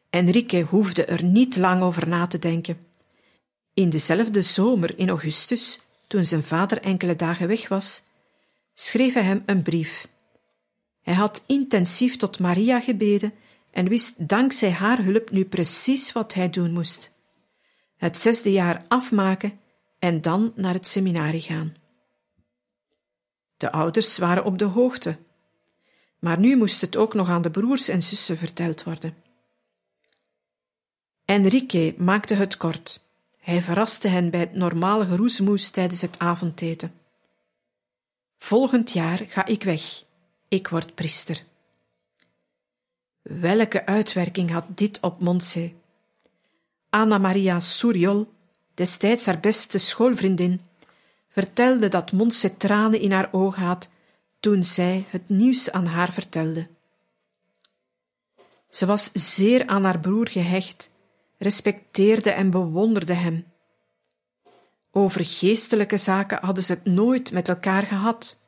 Enrique 0.10 0.62
hoefde 0.62 1.06
er 1.06 1.24
niet 1.24 1.56
lang 1.56 1.82
over 1.82 2.08
na 2.08 2.28
te 2.28 2.40
denken. 2.40 2.88
In 3.74 3.90
dezelfde 3.90 4.42
zomer 4.42 4.98
in 4.98 5.10
augustus, 5.10 5.80
toen 6.08 6.26
zijn 6.26 6.44
vader 6.44 6.82
enkele 6.82 7.16
dagen 7.16 7.48
weg 7.48 7.68
was, 7.68 8.04
schreef 8.74 9.14
hij 9.14 9.24
hem 9.24 9.44
een 9.46 9.62
brief. 9.62 10.08
Hij 11.04 11.14
had 11.14 11.44
intensief 11.48 12.16
tot 12.16 12.40
Maria 12.40 12.80
gebeden 12.80 13.34
en 13.72 13.88
wist 13.88 14.28
dankzij 14.28 14.72
haar 14.72 15.04
hulp 15.04 15.32
nu 15.32 15.46
precies 15.46 16.12
wat 16.12 16.34
hij 16.34 16.50
doen 16.50 16.72
moest. 16.72 17.12
Het 17.98 18.18
zesde 18.18 18.52
jaar 18.52 18.86
afmaken 18.88 19.60
en 20.00 20.22
dan 20.22 20.54
naar 20.56 20.74
het 20.74 20.88
seminarie 20.88 21.42
gaan. 21.42 21.76
De 23.58 23.72
ouders 23.72 24.18
waren 24.18 24.44
op 24.44 24.58
de 24.58 24.66
hoogte, 24.66 25.18
maar 26.20 26.40
nu 26.40 26.58
moest 26.58 26.82
het 26.82 26.96
ook 26.96 27.14
nog 27.14 27.30
aan 27.30 27.42
de 27.42 27.52
broers 27.52 27.88
en 27.88 28.04
zussen 28.04 28.38
verteld 28.38 28.84
worden. 28.84 29.16
Enrique 31.26 31.96
maakte 31.98 32.36
het 32.36 32.58
kort. 32.58 33.06
Hij 33.40 33.62
verraste 33.62 34.08
hen 34.08 34.30
bij 34.30 34.40
het 34.40 34.54
normale 34.54 35.06
geroesmoes 35.06 35.70
tijdens 35.70 36.02
het 36.02 36.20
avondeten. 36.20 36.94
Volgend 38.38 38.92
jaar 38.92 39.26
ga 39.28 39.46
ik 39.46 39.64
weg. 39.64 40.03
Ik 40.54 40.68
word 40.68 40.96
priester. 40.96 41.44
Welke 43.22 43.86
uitwerking 43.86 44.52
had 44.52 44.66
dit 44.78 45.00
op 45.00 45.20
Montse? 45.20 45.74
Anna 46.90 47.18
Maria 47.18 47.60
Suriol, 47.60 48.34
destijds 48.74 49.26
haar 49.26 49.40
beste 49.40 49.78
schoolvriendin, 49.78 50.62
vertelde 51.30 51.88
dat 51.88 52.12
Montse 52.12 52.58
tranen 52.58 53.00
in 53.00 53.12
haar 53.12 53.30
ogen 53.32 53.64
had 53.64 53.90
toen 54.40 54.64
zij 54.64 55.06
het 55.10 55.30
nieuws 55.30 55.72
aan 55.72 55.86
haar 55.86 56.14
vertelde. 56.14 56.68
Ze 58.70 58.86
was 58.86 59.12
zeer 59.14 59.68
aan 59.68 59.84
haar 59.84 60.00
broer 60.00 60.30
gehecht, 60.30 60.92
respecteerde 61.38 62.32
en 62.32 62.50
bewonderde 62.50 63.14
hem. 63.14 63.46
Over 64.92 65.26
geestelijke 65.26 65.98
zaken 65.98 66.46
hadden 66.46 66.64
ze 66.64 66.74
het 66.74 66.86
nooit 66.86 67.32
met 67.32 67.50
elkaar 67.50 67.84
gehad. 67.88 68.42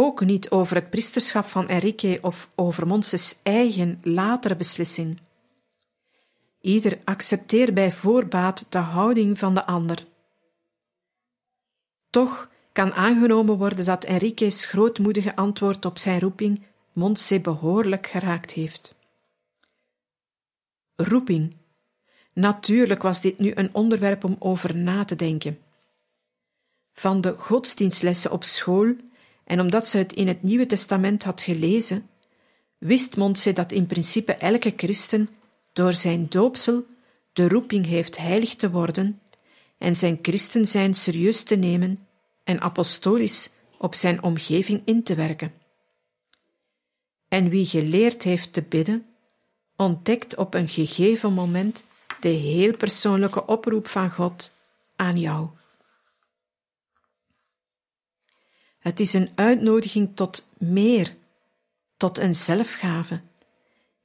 Ook 0.00 0.24
niet 0.24 0.50
over 0.50 0.76
het 0.76 0.90
priesterschap 0.90 1.46
van 1.46 1.68
Enrique 1.68 2.18
of 2.22 2.50
over 2.54 2.86
Monses 2.86 3.36
eigen 3.42 4.00
latere 4.02 4.56
beslissing. 4.56 5.20
Ieder 6.60 6.98
accepteert 7.04 7.74
bij 7.74 7.92
voorbaat 7.92 8.64
de 8.68 8.78
houding 8.78 9.38
van 9.38 9.54
de 9.54 9.66
ander. 9.66 10.06
Toch 12.10 12.50
kan 12.72 12.92
aangenomen 12.92 13.56
worden 13.56 13.84
dat 13.84 14.04
Enrique's 14.04 14.64
grootmoedige 14.64 15.36
antwoord 15.36 15.84
op 15.84 15.98
zijn 15.98 16.20
roeping 16.20 16.66
Montse 16.92 17.40
behoorlijk 17.40 18.06
geraakt 18.06 18.52
heeft. 18.52 18.94
Roeping. 20.96 21.56
Natuurlijk 22.32 23.02
was 23.02 23.20
dit 23.20 23.38
nu 23.38 23.52
een 23.54 23.74
onderwerp 23.74 24.24
om 24.24 24.36
over 24.38 24.76
na 24.76 25.04
te 25.04 25.16
denken. 25.16 25.58
Van 26.92 27.20
de 27.20 27.34
godsdienstlessen 27.38 28.30
op 28.30 28.44
school 28.44 28.94
en 29.48 29.60
omdat 29.60 29.88
ze 29.88 29.98
het 29.98 30.12
in 30.12 30.28
het 30.28 30.42
Nieuwe 30.42 30.66
Testament 30.66 31.22
had 31.22 31.40
gelezen, 31.40 32.08
wist 32.78 33.16
Montse 33.16 33.52
dat 33.52 33.72
in 33.72 33.86
principe 33.86 34.34
elke 34.34 34.72
christen 34.76 35.28
door 35.72 35.92
zijn 35.92 36.26
doopsel, 36.28 36.86
de 37.32 37.48
roeping 37.48 37.86
heeft 37.86 38.18
heilig 38.18 38.54
te 38.54 38.70
worden 38.70 39.20
en 39.78 39.96
zijn 39.96 40.18
christen 40.22 40.66
zijn 40.66 40.94
serieus 40.94 41.42
te 41.42 41.56
nemen 41.56 41.98
en 42.44 42.60
apostolisch 42.60 43.50
op 43.78 43.94
zijn 43.94 44.22
omgeving 44.22 44.82
in 44.84 45.02
te 45.02 45.14
werken. 45.14 45.52
En 47.28 47.48
wie 47.48 47.66
geleerd 47.66 48.22
heeft 48.22 48.52
te 48.52 48.62
bidden, 48.62 49.06
ontdekt 49.76 50.36
op 50.36 50.54
een 50.54 50.68
gegeven 50.68 51.32
moment 51.32 51.84
de 52.20 52.28
heel 52.28 52.76
persoonlijke 52.76 53.46
oproep 53.46 53.86
van 53.86 54.10
God 54.10 54.52
aan 54.96 55.18
jou. 55.18 55.48
Het 58.88 59.00
is 59.00 59.12
een 59.12 59.30
uitnodiging 59.34 60.10
tot 60.14 60.48
meer, 60.58 61.16
tot 61.96 62.18
een 62.18 62.34
zelfgave, 62.34 63.20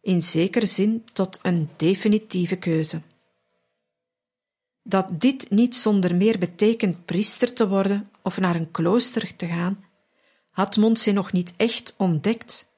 in 0.02 0.22
zekere 0.22 0.66
zin 0.66 1.06
tot 1.14 1.40
een 1.42 1.70
definitieve 1.76 2.56
keuze. 2.56 3.02
Dat 4.82 5.22
dit 5.22 5.50
niet 5.50 5.76
zonder 5.76 6.16
meer 6.16 6.38
betekent 6.38 7.06
priester 7.06 7.54
te 7.54 7.68
worden 7.68 8.10
of 8.22 8.40
naar 8.40 8.56
een 8.56 8.72
klooster 8.72 9.36
te 9.36 9.48
gaan, 9.48 9.86
had 10.50 10.78
Montse 10.78 11.12
nog 11.12 11.32
niet 11.32 11.54
echt 11.58 11.94
ontdekt, 11.98 12.72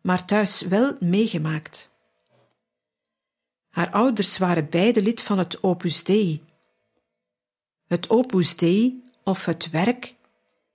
maar 0.00 0.24
thuis 0.24 0.60
wel 0.60 0.96
meegemaakt. 1.00 1.90
Haar 3.68 3.90
ouders 3.90 4.38
waren 4.38 4.68
beide 4.68 5.02
lid 5.02 5.22
van 5.22 5.38
het 5.38 5.62
Opus 5.62 6.04
Dei. 6.04 6.42
Het 7.86 8.10
Opus 8.10 8.56
Dei, 8.56 9.04
of 9.24 9.44
het 9.44 9.70
werk, 9.70 10.14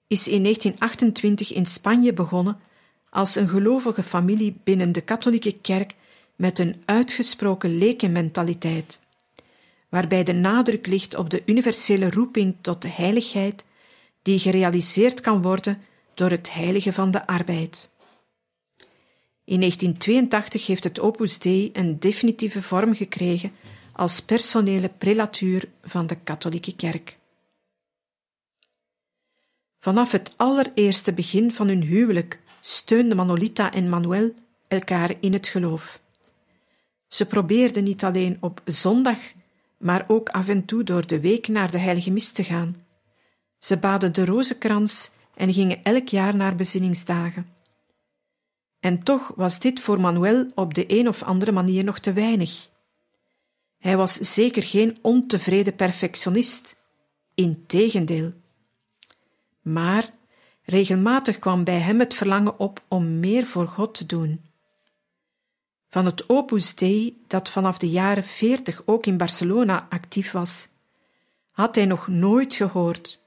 is 0.09 0.27
in 0.27 0.43
1928 0.43 1.53
in 1.53 1.65
Spanje 1.65 2.13
begonnen 2.13 2.59
als 3.09 3.35
een 3.35 3.49
gelovige 3.49 4.03
familie 4.03 4.59
binnen 4.63 4.91
de 4.91 5.01
katholieke 5.01 5.59
kerk 5.61 5.95
met 6.35 6.59
een 6.59 6.81
uitgesproken 6.85 7.77
lekenmentaliteit, 7.77 8.99
waarbij 9.89 10.23
de 10.23 10.33
nadruk 10.33 10.87
ligt 10.87 11.15
op 11.15 11.29
de 11.29 11.41
universele 11.45 12.09
roeping 12.09 12.55
tot 12.61 12.81
de 12.81 12.89
heiligheid 12.89 13.65
die 14.21 14.39
gerealiseerd 14.39 15.21
kan 15.21 15.41
worden 15.41 15.81
door 16.13 16.29
het 16.29 16.53
heilige 16.53 16.93
van 16.93 17.11
de 17.11 17.27
arbeid. 17.27 17.91
In 19.45 19.59
1982 19.59 20.67
heeft 20.67 20.83
het 20.83 20.99
Opus 20.99 21.39
Dei 21.39 21.69
een 21.73 21.99
definitieve 21.99 22.61
vorm 22.61 22.95
gekregen 22.95 23.51
als 23.93 24.21
personele 24.21 24.89
prelatuur 24.89 25.69
van 25.83 26.07
de 26.07 26.15
katholieke 26.15 26.75
kerk. 26.75 27.18
Vanaf 29.79 30.11
het 30.11 30.33
allereerste 30.37 31.13
begin 31.13 31.51
van 31.51 31.67
hun 31.67 31.81
huwelijk 31.81 32.39
steunden 32.61 33.17
Manolita 33.17 33.71
en 33.71 33.89
Manuel 33.89 34.33
elkaar 34.67 35.13
in 35.19 35.33
het 35.33 35.47
geloof. 35.47 36.01
Ze 37.07 37.25
probeerden 37.25 37.83
niet 37.83 38.03
alleen 38.03 38.37
op 38.39 38.61
zondag, 38.65 39.17
maar 39.77 40.05
ook 40.07 40.29
af 40.29 40.47
en 40.47 40.65
toe 40.65 40.83
door 40.83 41.07
de 41.07 41.19
week 41.19 41.47
naar 41.47 41.71
de 41.71 41.77
heilige 41.77 42.11
mis 42.11 42.31
te 42.31 42.43
gaan. 42.43 42.85
Ze 43.57 43.77
baden 43.77 44.13
de 44.13 44.25
rozenkrans 44.25 45.11
en 45.35 45.53
gingen 45.53 45.83
elk 45.83 46.07
jaar 46.07 46.35
naar 46.35 46.55
bezinningsdagen. 46.55 47.47
En 48.79 49.03
toch 49.03 49.31
was 49.35 49.59
dit 49.59 49.79
voor 49.79 49.99
Manuel 49.99 50.45
op 50.55 50.73
de 50.73 50.85
een 50.87 51.07
of 51.07 51.23
andere 51.23 51.51
manier 51.51 51.83
nog 51.83 51.99
te 51.99 52.13
weinig. 52.13 52.69
Hij 53.77 53.97
was 53.97 54.13
zeker 54.13 54.63
geen 54.63 54.97
ontevreden 55.01 55.75
perfectionist, 55.75 56.75
integendeel. 57.35 58.33
Maar 59.71 60.09
regelmatig 60.63 61.39
kwam 61.39 61.63
bij 61.63 61.79
hem 61.79 61.99
het 61.99 62.13
verlangen 62.13 62.59
op 62.59 62.83
om 62.87 63.19
meer 63.19 63.45
voor 63.45 63.67
God 63.67 63.93
te 63.93 64.05
doen. 64.05 64.45
Van 65.87 66.05
het 66.05 66.29
Opus 66.29 66.75
Dei, 66.75 67.23
dat 67.27 67.49
vanaf 67.49 67.77
de 67.77 67.89
jaren 67.89 68.23
veertig 68.23 68.81
ook 68.85 69.05
in 69.05 69.17
Barcelona 69.17 69.87
actief 69.89 70.31
was, 70.31 70.69
had 71.51 71.75
hij 71.75 71.85
nog 71.85 72.07
nooit 72.07 72.53
gehoord, 72.53 73.23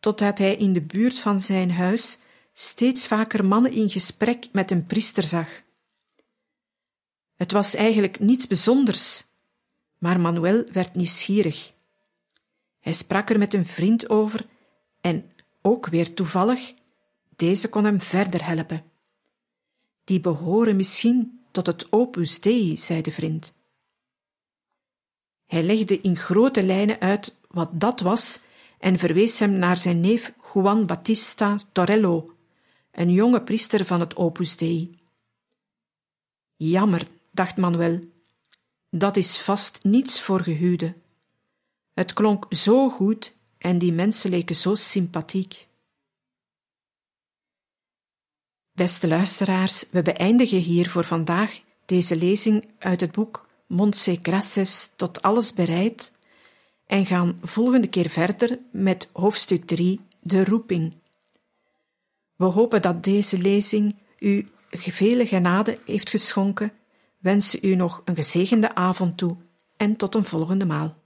totdat 0.00 0.38
hij 0.38 0.56
in 0.56 0.72
de 0.72 0.82
buurt 0.82 1.18
van 1.18 1.40
zijn 1.40 1.70
huis 1.70 2.18
steeds 2.52 3.06
vaker 3.06 3.44
mannen 3.44 3.72
in 3.72 3.90
gesprek 3.90 4.48
met 4.52 4.70
een 4.70 4.84
priester 4.84 5.22
zag. 5.22 5.48
Het 7.34 7.52
was 7.52 7.74
eigenlijk 7.74 8.18
niets 8.18 8.46
bijzonders, 8.46 9.24
maar 9.98 10.20
Manuel 10.20 10.64
werd 10.72 10.94
nieuwsgierig. 10.94 11.72
Hij 12.80 12.92
sprak 12.92 13.30
er 13.30 13.38
met 13.38 13.54
een 13.54 13.66
vriend 13.66 14.08
over 14.08 14.46
en 15.00 15.30
ook 15.66 15.86
weer 15.86 16.14
toevallig, 16.14 16.74
deze 17.36 17.68
kon 17.68 17.84
hem 17.84 18.00
verder 18.00 18.44
helpen. 18.44 18.84
Die 20.04 20.20
behoren 20.20 20.76
misschien 20.76 21.40
tot 21.50 21.66
het 21.66 21.92
opus 21.92 22.40
dei, 22.40 22.76
zei 22.76 23.02
de 23.02 23.12
vriend. 23.12 23.54
Hij 25.46 25.62
legde 25.62 26.00
in 26.00 26.16
grote 26.16 26.62
lijnen 26.62 27.00
uit 27.00 27.38
wat 27.48 27.70
dat 27.72 28.00
was 28.00 28.40
en 28.78 28.98
verwees 28.98 29.38
hem 29.38 29.52
naar 29.52 29.78
zijn 29.78 30.00
neef 30.00 30.32
Juan 30.52 30.86
Battista 30.86 31.56
Torello, 31.72 32.34
een 32.90 33.10
jonge 33.10 33.42
priester 33.42 33.84
van 33.84 34.00
het 34.00 34.16
Opus 34.16 34.56
Dei. 34.56 34.98
Jammer, 36.56 37.08
dacht 37.32 37.56
Manuel, 37.56 38.00
dat 38.90 39.16
is 39.16 39.38
vast 39.38 39.84
niets 39.84 40.20
voor 40.20 40.42
gehuwde. 40.42 40.94
Het 41.94 42.12
klonk 42.12 42.46
zo 42.50 42.90
goed 42.90 43.36
en 43.58 43.78
die 43.78 43.92
mensen 43.92 44.30
leken 44.30 44.54
zo 44.54 44.74
sympathiek. 44.74 45.66
Beste 48.72 49.08
luisteraars, 49.08 49.84
we 49.90 50.02
beëindigen 50.02 50.58
hier 50.58 50.90
voor 50.90 51.04
vandaag 51.04 51.60
deze 51.84 52.16
lezing 52.16 52.68
uit 52.78 53.00
het 53.00 53.12
boek 53.12 53.48
Montse 53.66 54.18
Graces 54.22 54.90
tot 54.96 55.22
alles 55.22 55.52
bereid 55.52 56.12
en 56.86 57.06
gaan 57.06 57.38
volgende 57.42 57.88
keer 57.88 58.08
verder 58.08 58.58
met 58.72 59.08
hoofdstuk 59.12 59.66
3, 59.66 60.00
de 60.20 60.44
roeping. 60.44 60.94
We 62.36 62.44
hopen 62.44 62.82
dat 62.82 63.04
deze 63.04 63.38
lezing 63.38 63.96
u 64.18 64.48
vele 64.70 65.26
genade 65.26 65.78
heeft 65.84 66.10
geschonken, 66.10 66.72
wensen 67.18 67.58
u 67.62 67.74
nog 67.74 68.02
een 68.04 68.14
gezegende 68.14 68.74
avond 68.74 69.18
toe 69.18 69.36
en 69.76 69.96
tot 69.96 70.14
een 70.14 70.24
volgende 70.24 70.64
maal. 70.64 70.96